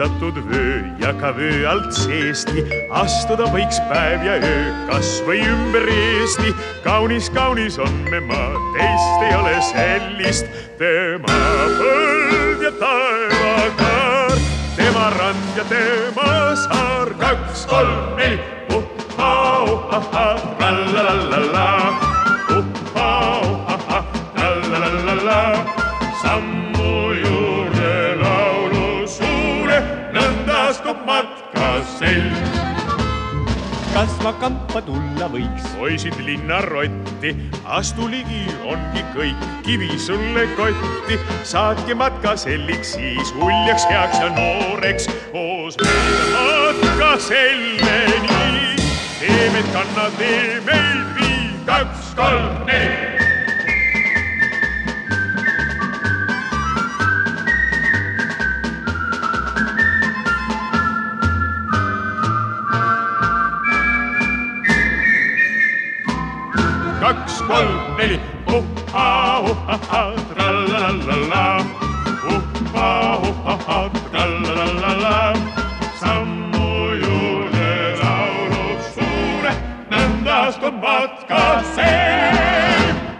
on 0.00 0.10
kinnitatud 0.10 0.50
vöö 0.50 0.82
ja 0.98 1.12
ka 1.12 1.36
vöö 1.36 1.70
alt 1.70 1.92
seesti, 1.92 2.64
astuda 2.90 3.44
võiks 3.44 3.78
päev 3.88 4.24
ja 4.24 4.32
öö 4.32 4.72
kas 4.88 5.22
või 5.26 5.40
ümber 5.46 5.88
Eesti. 5.88 6.54
kaunis, 6.84 7.30
kaunis 7.30 7.78
on 7.78 7.92
me 8.10 8.20
maa, 8.20 8.52
teist 8.76 9.22
ei 9.22 9.34
ole 9.36 9.54
sellist, 9.62 10.46
tema 10.78 11.38
põld 11.78 12.62
ja 12.62 12.72
taevakaar, 12.80 14.38
tema 14.76 15.10
rand 15.18 15.56
ja 15.56 15.64
tema 15.64 16.56
saar, 16.56 17.14
kaks, 17.18 17.66
kolm, 17.66 18.16
neli, 18.16 18.38
uhhaa, 18.74 19.62
uhhaa, 19.62 20.36
trallalallala, 20.58 21.68
uhhaa, 22.50 23.40
uhhaa, 23.40 24.04
trallalallala, 24.34 25.40
sammu 26.22 26.73
selg 31.98 32.64
kas 33.94 34.10
ma 34.24 34.32
kampa 34.42 34.80
tulla 34.82 35.28
võiks? 35.30 35.62
poisid 35.78 36.16
linnarotti, 36.26 37.30
astu 37.76 38.08
ligi, 38.10 38.42
ongi 38.66 39.02
kõik, 39.14 39.40
kivi 39.66 39.98
sulle 39.98 40.46
kotti. 40.58 41.18
saatke 41.46 41.94
matkaselliks, 41.94 42.92
siis 42.98 43.28
uljaks, 43.38 43.84
heaks 43.90 44.18
ja 44.18 44.28
nooreks, 44.34 45.06
koos 45.30 45.78
mööda 45.82 46.24
matkaselleni. 46.34 48.76
teeme, 49.20 49.60
kanna 49.72 50.06
tee 50.18 50.60
meid 50.66 51.06
vii, 51.18 51.50
kaks, 51.66 52.14
kolm, 52.18 52.66
neli. 52.66 53.13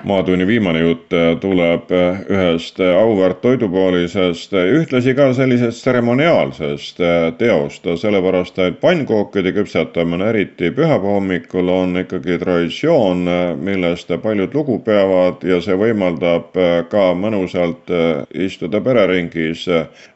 Maatunni 0.05 0.47
viimane 0.47 0.81
jutt 0.81 1.15
tuleb 1.41 1.93
ühest 2.31 2.81
auväärt 2.81 3.41
toidupoolisest, 3.41 4.53
ühtlasi 4.53 5.15
ka 5.15 5.31
sellisest 5.33 5.81
tseremoniaalsest 5.85 7.01
teost, 7.39 7.89
sellepärast 8.01 8.59
et 8.59 8.81
pannkookide 8.81 9.53
küpsetamine, 9.57 10.29
eriti 10.29 10.71
pühapäeva 10.71 11.17
hommikul, 11.17 11.69
on 11.69 11.97
ikkagi 12.05 12.39
traditsioon, 12.39 13.25
millest 13.61 14.13
paljud 14.23 14.55
lugu 14.55 14.79
peavad 14.85 15.45
ja 15.45 15.61
see 15.65 15.77
võimaldab 15.79 16.57
ka 16.93 17.07
mõnusalt 17.19 17.91
istuda 18.35 18.81
pereringis 18.85 19.67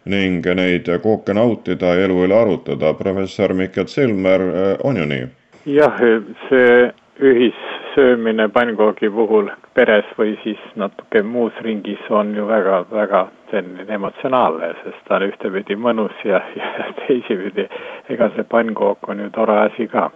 ning 0.05 0.47
neid 0.61 0.89
kooke 1.03 1.35
nautida 1.35 1.95
ja 1.97 2.09
elu 2.09 2.25
üle 2.27 2.37
arutada. 2.37 2.95
professor 2.95 3.55
Mikkel 3.55 3.87
Silmer, 3.87 4.43
on 4.85 4.97
ju 4.97 5.07
nii? 5.07 5.29
jah, 5.67 6.01
see 6.49 6.93
ühissöömine 7.21 8.49
pannkoogi 8.49 9.11
puhul 9.11 9.51
peres 9.79 10.09
või 10.19 10.33
siis 10.43 10.59
natuke 10.81 11.23
muus 11.23 11.55
ringis 11.63 12.03
on 12.11 12.33
ju 12.35 12.47
väga-väga 12.49 13.21
selline 13.53 13.95
emotsionaalne, 13.95 14.73
sest 14.83 15.05
ta 15.07 15.19
on 15.19 15.29
ühtepidi 15.29 15.77
mõnus 15.79 16.25
ja, 16.27 16.41
ja 16.59 16.89
teisipidi, 17.05 17.69
ega 18.11 18.31
see 18.35 18.47
pannkook 18.51 19.07
on 19.13 19.23
ju 19.23 19.31
tore 19.37 19.61
asi 19.69 19.87
ka. 19.93 20.09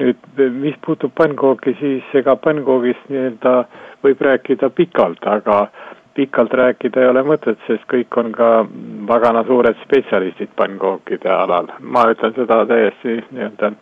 nüüd, 0.00 0.16
mis 0.62 0.78
puutub 0.86 1.12
pannkooki, 1.18 1.74
siis 1.76 2.14
ega 2.16 2.36
pannkoogist 2.40 3.10
nii-öelda 3.12 3.54
võib 4.04 4.22
rääkida 4.24 4.70
pikalt, 4.72 5.26
aga 5.28 5.66
pikalt 6.16 6.54
rääkida 6.56 7.02
ei 7.02 7.10
ole 7.10 7.24
mõtet, 7.26 7.60
sest 7.66 7.84
kõik 7.90 8.16
on 8.22 8.32
ka 8.32 8.48
pagana 9.10 9.44
suured 9.44 9.76
spetsialistid 9.84 10.56
pannkookide 10.56 11.28
alal. 11.36 11.68
ma 11.80 12.08
ütlen 12.14 12.32
seda 12.38 12.62
täiesti 12.70 13.18
nii-öelda 13.28 13.74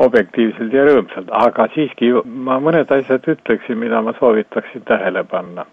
objektiivselt 0.00 0.72
ja 0.72 0.84
rõõmsalt, 0.88 1.28
aga 1.36 1.66
siiski 1.74 2.10
ma 2.24 2.58
mõned 2.62 2.90
asjad 2.94 3.26
ütleksin, 3.28 3.78
mida 3.80 4.00
ma 4.02 4.14
soovitaksin 4.18 4.86
tähele 4.88 5.24
panna. 5.24 5.66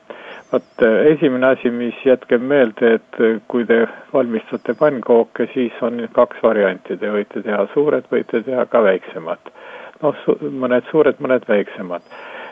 vot 0.52 0.84
esimene 1.12 1.48
asi, 1.48 1.70
mis 1.70 1.96
jätkeb 2.06 2.42
meelde, 2.42 2.94
et 2.98 3.18
kui 3.52 3.66
te 3.68 3.82
valmistate 4.14 4.76
pannkooke, 4.80 5.50
siis 5.54 5.74
on 5.82 6.00
kaks 6.12 6.44
varianti, 6.44 6.98
te 6.98 7.12
võite 7.12 7.44
teha 7.44 7.68
suured, 7.74 8.08
võite 8.12 8.44
teha 8.44 8.66
ka 8.66 8.84
väiksemad. 8.84 9.52
noh, 10.02 10.16
mõned 10.64 10.92
suured, 10.92 11.20
mõned 11.20 11.48
väiksemad. 11.48 12.02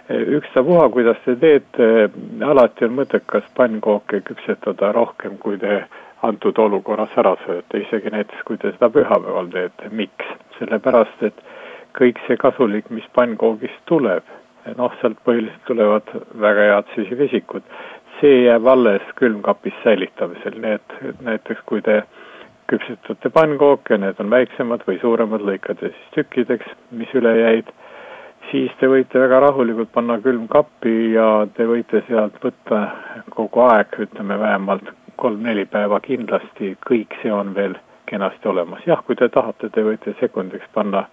ükstapuha, 0.10 0.90
kuidas 0.90 1.18
te 1.26 1.36
teete, 1.36 2.10
alati 2.46 2.86
on 2.86 2.96
mõttekas 3.00 3.44
pannkooke 3.58 4.22
küpsetada 4.22 4.92
rohkem, 4.92 5.38
kui 5.38 5.58
te 5.58 5.84
antud 6.24 6.58
olukorras 6.58 7.18
ära 7.18 7.36
sööte, 7.46 7.80
isegi 7.80 8.10
näiteks 8.14 8.44
kui 8.46 8.58
te 8.58 8.72
seda 8.72 8.90
pühapäeval 8.90 9.52
teete, 9.52 9.90
miks? 9.92 10.32
sellepärast, 10.60 11.24
et 11.24 11.45
kõik 11.96 12.20
see 12.28 12.38
kasulik, 12.38 12.90
mis 12.90 13.06
pannkoogist 13.16 13.80
tuleb, 13.90 14.26
noh, 14.78 14.94
sealt 15.02 15.20
põhiliselt 15.28 15.64
tulevad 15.70 16.10
väga 16.42 16.70
head 16.72 16.92
süsivesikud, 16.96 17.64
see 18.20 18.46
jääb 18.46 18.68
alles 18.68 19.06
külmkapis 19.20 19.76
säilitamisel, 19.84 20.60
nii 20.62 20.78
et 20.80 20.96
näiteks 21.26 21.64
kui 21.70 21.84
te 21.86 22.02
küpsetate 22.72 23.30
pannkooke, 23.30 23.98
need 24.02 24.20
on 24.20 24.32
väiksemad 24.34 24.86
või 24.88 24.98
suuremad, 25.02 25.44
lõikate 25.46 25.92
siis 25.92 26.14
tükkideks, 26.18 26.72
mis 26.98 27.12
üle 27.18 27.36
jäid, 27.38 27.70
siis 28.52 28.74
te 28.80 28.90
võite 28.90 29.22
väga 29.22 29.44
rahulikult 29.46 29.92
panna 29.94 30.18
külmkappi 30.22 30.96
ja 31.14 31.28
te 31.58 31.68
võite 31.70 32.02
sealt 32.10 32.38
võtta 32.44 32.82
kogu 33.36 33.66
aeg, 33.68 33.94
ütleme 34.08 34.40
vähemalt 34.42 34.90
kolm-neli 35.22 35.68
päeva 35.72 36.00
kindlasti, 36.04 36.74
kõik 36.88 37.14
see 37.22 37.32
on 37.32 37.54
veel 37.56 37.78
kenasti 38.10 38.50
olemas. 38.50 38.82
jah, 38.86 39.02
kui 39.06 39.16
te 39.16 39.30
tahate, 39.30 39.70
te 39.70 39.84
võite 39.84 40.16
sekundiks 40.20 40.68
panna 40.74 41.06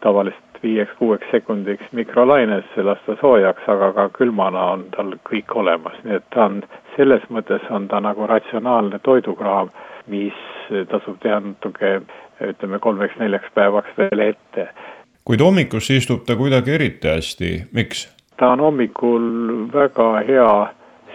tavaliselt 0.00 0.60
viieks-kuueks 0.62 1.30
sekundiks 1.30 1.92
mikrolainesse, 1.92 2.82
lasta 2.82 3.16
soojaks, 3.20 3.68
aga 3.68 3.92
ka 3.92 4.08
külmana 4.18 4.64
on 4.72 4.84
tal 4.96 5.14
kõik 5.28 5.52
olemas, 5.54 5.98
nii 6.04 6.18
et 6.18 6.26
ta 6.34 6.48
on, 6.48 6.62
selles 6.96 7.24
mõttes 7.32 7.64
on 7.70 7.88
ta 7.88 8.00
nagu 8.00 8.26
ratsionaalne 8.26 8.98
toidukraam, 9.04 9.70
mis 10.12 10.36
tasub 10.90 11.18
teha 11.22 11.40
natuke 11.40 12.00
ütleme 12.44 12.78
kolmeks-neljaks 12.82 13.52
päevaks 13.54 13.96
veel 13.98 14.28
ette. 14.30 14.68
kuid 15.24 15.40
hommikusse 15.40 15.96
istub 15.96 16.24
ta 16.26 16.36
kuidagi 16.36 16.74
eriti 16.74 17.08
hästi, 17.08 17.52
miks? 17.72 18.08
ta 18.36 18.52
on 18.52 18.60
hommikul 18.60 19.30
väga 19.72 20.10
hea 20.28 20.50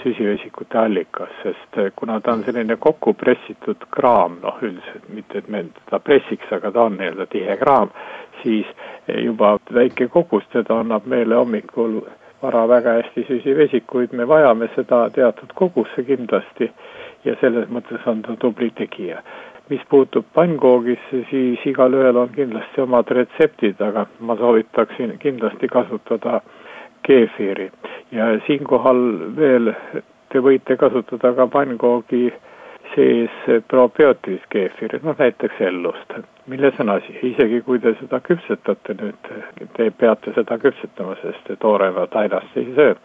süsivesikute 0.03 0.77
allikas, 0.77 1.33
sest 1.43 1.77
kuna 1.95 2.19
ta 2.21 2.33
on 2.33 2.43
selline 2.43 2.77
kokku 2.79 3.13
pressitud 3.13 3.85
kraam, 3.95 4.39
noh 4.43 4.57
üldiselt 4.61 5.09
mitte, 5.13 5.37
et 5.41 5.49
me 5.49 5.63
teda 5.83 5.99
pressiks, 5.99 6.51
aga 6.51 6.71
ta 6.71 6.87
on 6.89 6.97
nii-öelda 6.99 7.27
tihe 7.31 7.57
kraam, 7.61 7.93
siis 8.41 8.65
juba 9.07 9.57
väike 9.73 10.07
kogus 10.07 10.47
teda 10.53 10.79
annab 10.81 11.05
meile 11.05 11.35
hommikul 11.35 12.01
vara 12.41 12.65
väga 12.67 12.93
hästi 12.97 13.23
süsivesikuid, 13.27 14.13
me 14.17 14.25
vajame 14.27 14.69
seda 14.75 15.03
teatud 15.13 15.53
kogusse 15.55 16.03
kindlasti 16.07 16.71
ja 17.25 17.35
selles 17.41 17.69
mõttes 17.69 18.07
on 18.09 18.21
ta 18.25 18.35
tubli 18.41 18.71
tegija. 18.77 19.21
mis 19.69 19.83
puutub 19.89 20.25
pannkoogisse, 20.35 21.19
siis 21.29 21.61
igalühel 21.65 22.17
on 22.19 22.29
kindlasti 22.35 22.81
omad 22.81 23.07
retseptid, 23.15 23.79
aga 23.81 24.03
ma 24.19 24.35
soovitaksin 24.35 25.13
kindlasti 25.19 25.67
kasutada 25.71 26.41
keefiiri 27.07 27.69
ja 28.11 28.31
siinkohal 28.47 29.01
veel 29.37 29.73
te 30.31 30.39
võite 30.43 30.77
kasutada 30.79 31.33
ka 31.35 31.47
pannkoogi 31.51 32.29
sees 32.95 33.31
probiootilist 33.71 34.47
keefiri, 34.51 34.99
noh 35.03 35.15
näiteks 35.19 35.61
Ellust. 35.67 36.13
milles 36.51 36.79
on 36.83 36.89
asi, 36.89 37.13
isegi 37.23 37.61
kui 37.63 37.79
te 37.79 37.93
seda 37.99 38.19
küpsetate 38.19 38.95
nüüd, 38.99 39.29
te 39.77 39.89
peate 39.91 40.33
seda 40.35 40.57
küpsetama, 40.59 41.15
sest 41.21 41.51
tooremat 41.63 42.15
ainast 42.19 42.57
ei 42.59 42.67
söö, 42.75 42.95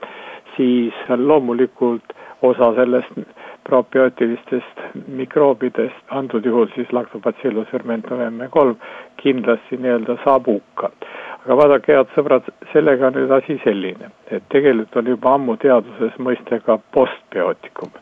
siis 0.56 0.94
loomulikult 1.16 2.16
osa 2.42 2.72
sellest 2.74 3.12
probiootilistest 3.68 4.82
mikroobidest, 5.18 6.02
antud 6.10 6.44
juhul 6.46 6.66
siis 6.74 6.92
lactobacillus 6.92 7.68
fermentum 7.70 8.20
M3, 8.26 8.74
kindlasti 9.22 9.78
nii-öelda 9.82 10.18
saab 10.24 10.46
hukka. 10.50 10.90
Aga 11.46 11.56
vaadake, 11.60 11.94
head 11.94 12.08
sõbrad, 12.16 12.46
sellega 12.72 13.06
on 13.06 13.14
nüüd 13.14 13.30
asi 13.36 13.54
selline, 13.62 14.10
et 14.34 14.42
tegelikult 14.50 14.96
on 14.98 15.10
juba 15.12 15.34
ammu 15.36 15.54
teaduses 15.62 16.16
mõiste 16.18 16.58
ka 16.66 16.74
postbiootikum. 16.96 17.92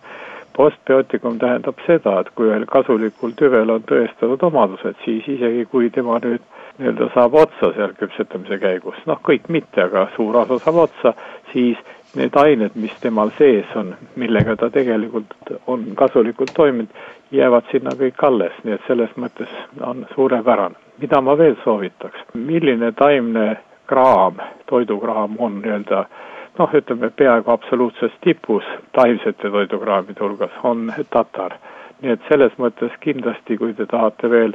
postbiootikum 0.57 1.37
tähendab 1.43 1.81
seda, 1.85 2.21
et 2.21 2.31
kui 2.39 2.49
ühel 2.49 2.65
kasulikul 2.71 3.35
tüvel 3.37 3.71
on 3.75 3.83
tõestatud 3.85 4.47
omadused, 4.49 4.97
siis 5.05 5.29
isegi 5.29 5.67
kui 5.67 5.91
tema 5.91 6.17
nüüd 6.25 6.41
nii-öelda 6.79 7.11
saab 7.15 7.35
otsa 7.35 7.73
seal 7.77 7.93
küpsetamise 7.99 8.59
käigus, 8.63 8.97
noh, 9.07 9.21
kõik 9.29 9.51
mitte, 9.53 9.83
aga 9.83 10.07
suur 10.17 10.41
osa 10.41 10.59
saab 10.63 10.81
otsa, 10.87 11.13
siis 11.53 11.77
need 12.17 12.39
ained, 12.41 12.79
mis 12.81 12.95
temal 13.03 13.35
sees 13.37 13.77
on, 13.77 13.93
millega 14.17 14.57
ta 14.57 14.71
tegelikult 14.73 15.35
on 15.67 15.85
kasulikult 15.99 16.55
toiminud, 16.57 16.97
jäävad 17.35 17.69
sinna 17.71 17.93
kõik 17.99 18.25
alles, 18.25 18.57
nii 18.65 18.79
et 18.79 18.89
selles 18.89 19.13
mõttes 19.21 19.53
on 19.83 20.07
suurepärane. 20.15 20.84
Mida 20.99 21.21
ma 21.21 21.37
veel 21.39 21.57
soovitaks, 21.65 22.21
milline 22.35 22.93
taimne 22.93 23.57
kraam, 23.87 24.39
toidukraam 24.71 25.37
on 25.39 25.61
nii-öelda 25.63 26.05
noh, 26.59 26.75
ütleme 26.79 27.11
peaaegu 27.11 27.51
absoluutses 27.51 28.13
tipus 28.25 28.65
taimsete 28.97 29.51
toidukraamide 29.51 30.23
hulgas, 30.23 30.55
on 30.63 30.93
tatar. 31.11 31.59
nii 32.03 32.13
et 32.13 32.25
selles 32.29 32.53
mõttes 32.61 32.93
kindlasti, 33.01 33.57
kui 33.57 33.73
te 33.75 33.87
tahate 33.89 34.29
veel 34.31 34.53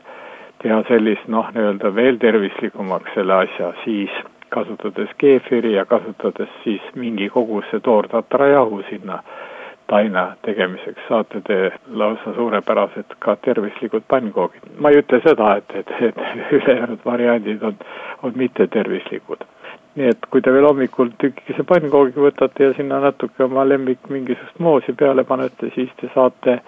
teha 0.61 0.81
sellist 0.87 1.27
noh, 1.27 1.47
nii-öelda 1.55 1.93
veel 1.95 2.19
tervislikumaks 2.21 3.15
selle 3.15 3.33
asja, 3.45 3.71
siis 3.83 4.11
kasutades 4.53 5.09
keefiri 5.17 5.73
ja 5.73 5.85
kasutades 5.85 6.49
siis 6.63 6.81
mingi 6.95 7.29
koguse 7.29 7.79
toortatrajahu 7.79 8.81
sinna 8.89 9.21
taina 9.89 10.23
tegemiseks, 10.45 11.01
saate 11.09 11.41
te 11.47 11.57
lausa 12.01 12.33
suurepärased 12.35 13.15
ka 13.25 13.35
tervislikud 13.45 14.05
pannkoogid. 14.13 14.67
ma 14.79 14.91
ei 14.93 15.01
ütle 15.01 15.21
seda, 15.25 15.55
et, 15.61 15.75
et, 15.81 15.93
et 16.09 16.19
ülejäänud 16.57 17.05
variandid 17.05 17.63
on, 17.63 17.77
on 18.23 18.35
mittetervislikud. 18.43 19.45
nii 19.99 20.11
et 20.13 20.27
kui 20.31 20.41
te 20.45 20.53
veel 20.53 20.67
hommikul 20.69 21.09
tükikese 21.21 21.65
pannkoogi 21.71 22.21
võtate 22.27 22.69
ja 22.69 22.75
sinna 22.77 22.99
natuke 23.03 23.43
oma 23.43 23.65
lemmik 23.67 24.11
mingisugust 24.13 24.59
moosi 24.59 24.93
peale 24.93 25.25
panete, 25.31 25.71
siis 25.75 25.89
te 26.01 26.11
saate 26.13 26.59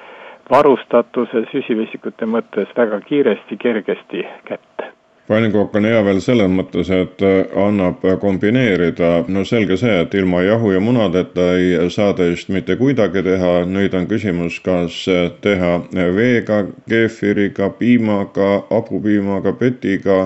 varustatuse 0.51 1.45
süsivesikute 1.51 2.27
mõttes 2.27 2.73
väga 2.77 2.99
kiiresti, 3.05 3.57
kergesti 3.61 4.25
kätte 4.49 4.91
pannkook 5.31 5.75
on 5.79 5.87
hea 5.87 5.99
veel 6.03 6.19
selles 6.23 6.49
mõttes, 6.51 6.89
et 6.91 7.21
annab 7.57 8.03
kombineerida, 8.19 9.11
no 9.31 9.45
selge 9.47 9.77
see, 9.79 10.01
et 10.03 10.15
ilma 10.19 10.41
jahu 10.43 10.73
ja 10.75 10.81
munadeta 10.83 11.51
ei 11.55 11.89
saa 11.93 12.11
teist 12.17 12.51
mitte 12.51 12.75
kuidagi 12.79 13.23
teha, 13.23 13.53
nüüd 13.69 13.95
on 13.95 14.09
küsimus, 14.11 14.59
kas 14.65 15.05
teha 15.45 15.71
veega, 16.17 16.65
keefiriga, 16.91 17.71
piimaga, 17.79 18.51
hapupiimaga, 18.71 19.55
petiga 19.61 20.19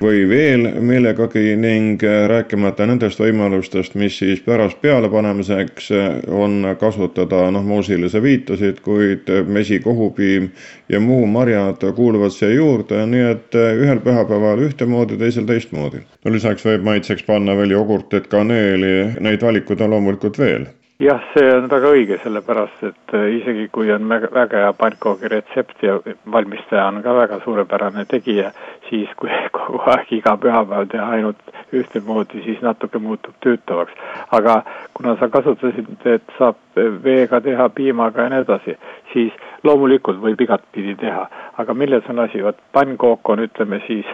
või 0.00 0.22
veel 0.28 0.64
millegagi 0.80 1.56
ning 1.60 2.02
äh, 2.04 2.24
rääkimata 2.30 2.86
nendest 2.88 3.20
võimalustest, 3.20 3.94
mis 4.00 4.16
siis 4.20 4.40
pärast 4.44 4.80
pealepanemiseks 4.80 5.90
äh, 5.92 6.08
on 6.32 6.64
kasutada, 6.80 7.46
noh, 7.52 7.64
moosile 7.66 8.08
sa 8.08 8.22
viitasid, 8.24 8.80
kuid 8.84 9.28
äh, 9.28 9.44
mesi, 9.46 9.80
kohupiim 9.84 10.50
ja 10.88 11.00
muu 11.00 11.26
marjad 11.26 11.84
kuuluvad 11.96 12.32
siia 12.34 12.54
juurde, 12.54 13.04
nii 13.06 13.28
et 13.34 13.60
ühel 13.60 14.00
pühapäeval 14.04 14.64
ühtemoodi, 14.64 15.20
teisel 15.20 15.48
teistmoodi. 15.48 16.04
no 16.24 16.32
lisaks 16.32 16.64
võib 16.66 16.84
maitseks 16.86 17.26
panna 17.28 17.56
veel 17.56 17.76
jogurtit, 17.76 18.28
kaneeli, 18.32 19.20
neid 19.20 19.42
valikuid 19.44 19.84
on 19.84 19.96
loomulikult 19.96 20.38
veel 20.40 20.68
jah, 21.00 21.20
see 21.32 21.48
on 21.56 21.68
väga 21.70 21.90
õige, 21.94 22.18
sellepärast 22.20 22.82
et 22.84 23.14
äh, 23.16 23.26
isegi 23.38 23.68
kui 23.72 23.88
on 23.94 24.04
väga 24.10 24.64
hea 24.64 24.72
pannkoogi 24.76 25.30
retsept 25.32 25.82
ja 25.86 25.96
valmistaja 26.32 26.86
on 26.90 27.00
ka 27.02 27.14
väga 27.16 27.38
suurepärane 27.44 28.04
tegija, 28.10 28.50
siis 28.90 29.08
kui 29.16 29.32
kogu 29.56 29.80
aeg 29.94 30.12
iga 30.18 30.36
pühapäev 30.42 30.90
teha 30.92 31.08
ainult 31.16 31.54
ühtemoodi, 31.72 32.42
siis 32.44 32.60
natuke 32.64 33.00
muutub 33.00 33.36
tüütavaks. 33.44 33.96
aga 34.36 34.62
kuna 34.94 35.16
sa 35.16 35.28
kasutasid, 35.28 35.88
et 36.04 36.34
saab 36.38 36.60
veega 36.76 37.40
teha, 37.40 37.68
piimaga 37.74 38.26
ja 38.26 38.34
nii 38.34 38.44
edasi, 38.44 38.76
siis 39.12 39.32
loomulikult 39.64 40.20
võib 40.20 40.40
igatpidi 40.44 40.98
teha, 41.00 41.28
aga 41.58 41.74
milles 41.74 42.08
on 42.12 42.26
asi, 42.26 42.42
vot 42.44 42.60
pannkook 42.72 43.32
on, 43.32 43.46
ütleme 43.48 43.80
siis, 43.86 44.06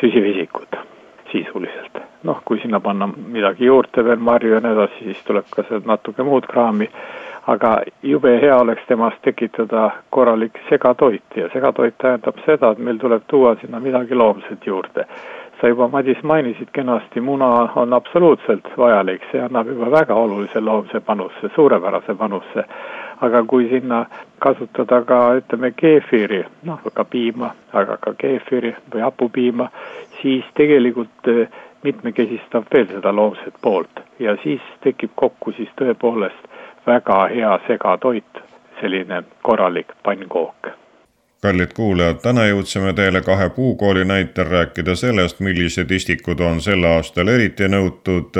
süsivesikud 0.00 0.80
sisuliselt. 1.32 2.11
Noh, 2.22 2.40
kui 2.44 2.60
sinna 2.62 2.80
panna 2.80 3.08
midagi 3.08 3.66
juurde 3.66 4.04
veel, 4.04 4.22
marju 4.22 4.54
ja 4.54 4.60
nii 4.62 4.72
edasi, 4.76 5.04
siis 5.04 5.20
tuleb 5.26 5.48
ka 5.50 5.64
sealt 5.68 5.86
natuke 5.88 6.22
muud 6.26 6.46
kraami, 6.50 6.88
aga 7.46 7.76
jube 8.02 8.36
hea 8.40 8.56
oleks 8.58 8.86
temast 8.88 9.22
tekitada 9.22 9.90
korralik 10.10 10.58
segatoit 10.68 11.36
ja 11.36 11.48
segatoit 11.52 11.98
tähendab 11.98 12.38
seda, 12.46 12.72
et 12.72 12.78
meil 12.78 12.98
tuleb 13.02 13.22
tuua 13.26 13.56
sinna 13.60 13.80
midagi 13.80 14.14
loomset 14.14 14.66
juurde. 14.66 15.06
sa 15.60 15.68
juba, 15.68 15.86
Madis, 15.88 16.18
mainisid 16.22 16.68
kenasti, 16.72 17.20
muna 17.20 17.46
on 17.78 17.92
absoluutselt 17.92 18.66
vajalik, 18.78 19.22
see 19.30 19.38
annab 19.40 19.68
juba 19.70 19.90
väga 19.90 20.14
olulise 20.14 20.60
loomse 20.60 21.00
panuse, 21.00 21.50
suurepärase 21.54 22.14
panuse. 22.18 22.64
Aga 23.20 23.44
kui 23.46 23.68
sinna 23.70 24.06
kasutada 24.42 25.04
ka 25.06 25.18
ütleme 25.38 25.70
keefiri, 25.70 26.42
noh 26.66 26.80
ka 26.94 27.04
piima, 27.04 27.52
aga 27.72 27.96
ka 27.96 28.14
keefiri 28.18 28.74
või 28.94 29.04
hapupiima, 29.06 29.68
siis 30.18 30.44
tegelikult 30.58 31.30
eh, 31.30 31.46
mitmekesistab 31.82 32.66
veel 32.74 32.86
seda 32.86 33.12
loomset 33.16 33.54
poolt. 33.62 34.00
Ja 34.18 34.36
siis 34.42 34.62
tekib 34.84 35.10
kokku 35.14 35.52
siis 35.56 35.70
tõepoolest 35.80 36.46
väga 36.86 37.26
hea 37.34 37.58
segatoit, 37.66 38.44
selline 38.80 39.22
korralik 39.42 39.92
pannkook. 40.02 40.72
Kallid 41.42 41.72
kuulajad, 41.74 42.20
täna 42.22 42.44
jõudsime 42.46 42.92
teile 42.94 43.18
kahe 43.26 43.48
puukooli 43.50 44.04
näitel 44.06 44.46
rääkida 44.46 44.94
sellest, 44.94 45.40
millised 45.42 45.90
istikud 45.90 46.40
on 46.40 46.60
sel 46.62 46.84
aastal 46.86 47.28
eriti 47.28 47.66
nõutud, 47.66 48.38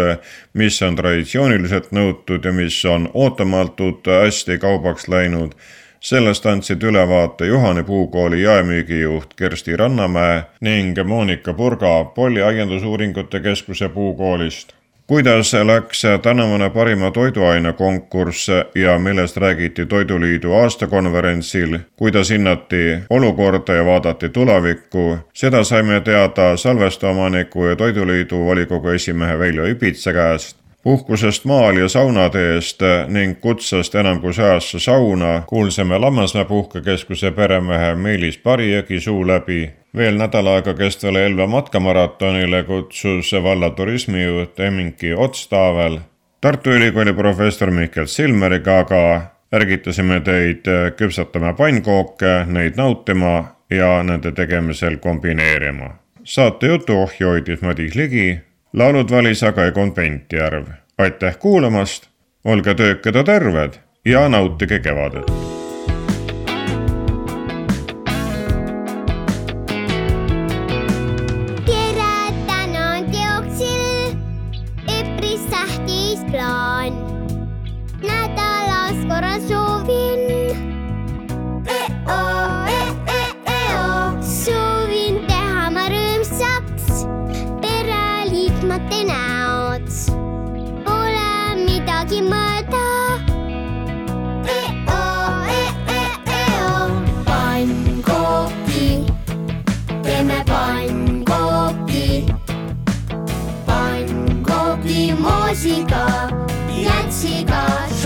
mis 0.54 0.78
on 0.86 0.96
traditsiooniliselt 1.00 1.90
nõutud 1.90 2.46
ja 2.46 2.52
mis 2.54 2.78
on 2.86 3.08
ootamatult 3.14 4.06
hästi 4.06 4.58
kaubaks 4.62 5.08
läinud 5.10 5.58
sellest 6.02 6.46
andsid 6.46 6.82
ülevaate 6.82 7.46
Juhani 7.46 7.82
puukooli 7.82 8.42
jaemüügijuht 8.42 9.34
Kersti 9.36 9.76
Rannamäe 9.76 10.42
ning 10.60 10.98
Monika 11.04 11.54
Purga 11.54 12.04
Polli 12.04 12.42
aiandusuuringute 12.42 13.40
keskuse 13.40 13.88
puukoolist. 13.88 14.72
kuidas 15.06 15.52
läks 15.52 16.02
tänavune 16.22 16.70
parima 16.70 17.10
toiduaine 17.10 17.72
konkurss 17.72 18.48
ja 18.74 18.98
millest 18.98 19.36
räägiti 19.36 19.86
Toiduliidu 19.86 20.52
aastakonverentsil, 20.52 21.78
kuidas 21.96 22.30
hinnati 22.30 22.98
olukorda 23.10 23.74
ja 23.74 23.84
vaadati 23.84 24.28
tulevikku, 24.28 25.18
seda 25.32 25.64
saime 25.64 26.00
teada 26.00 26.56
Salveste 26.56 27.06
omaniku 27.06 27.64
ja 27.64 27.76
Toiduliidu 27.76 28.44
volikogu 28.44 28.88
esimehe 28.88 29.38
Veljo 29.38 29.64
Ipitsa 29.64 30.12
käest 30.12 30.61
puhkusest 30.82 31.44
maal 31.44 31.76
ja 31.76 31.88
saunade 31.88 32.42
eest 32.54 32.82
ning 33.08 33.36
kutsast 33.40 33.94
enam 33.94 34.20
kui 34.20 34.34
sajasse 34.34 34.78
sauna 34.78 35.42
kuulsime 35.46 35.98
Lammasmäe 35.98 36.44
puhkekeskuse 36.44 37.30
peremehe 37.30 37.94
Meelis 37.94 38.38
Parijõgi 38.38 39.00
suu 39.00 39.26
läbi. 39.26 39.70
veel 39.96 40.16
nädal 40.16 40.46
aega 40.46 40.74
kestvale 40.74 41.26
Elva 41.26 41.46
matkamaratonile 41.46 42.62
kutsus 42.64 43.32
valla 43.32 43.70
turismijuht 43.70 44.60
Eminki 44.60 45.14
Otstaavel. 45.14 45.98
Tartu 46.40 46.70
Ülikooli 46.70 47.12
professor 47.12 47.70
Mihkel 47.70 48.06
Silmeriga 48.06 48.78
aga 48.78 49.20
ärgitasime 49.52 50.20
teid 50.20 50.64
küpsetama 50.96 51.52
pannkooke, 51.52 52.44
neid 52.46 52.76
nautima 52.76 53.44
ja 53.70 54.02
nende 54.02 54.32
tegemisel 54.32 54.96
kombineerima. 54.96 55.90
saate 56.24 56.66
jutuohja 56.66 57.26
hoidis 57.26 57.62
Madis 57.62 57.94
Ligi 57.94 58.40
laulud 58.72 59.10
valis 59.10 59.42
aga 59.42 59.66
Egon 59.66 59.92
Pentjärv. 59.92 60.66
aitäh 60.98 61.38
kuulamast, 61.38 62.08
olge 62.44 62.74
töökad 62.74 63.14
ja 63.14 63.24
terved 63.24 63.72
ja 64.04 64.28
nautige 64.28 64.78
kevadet 64.78 65.41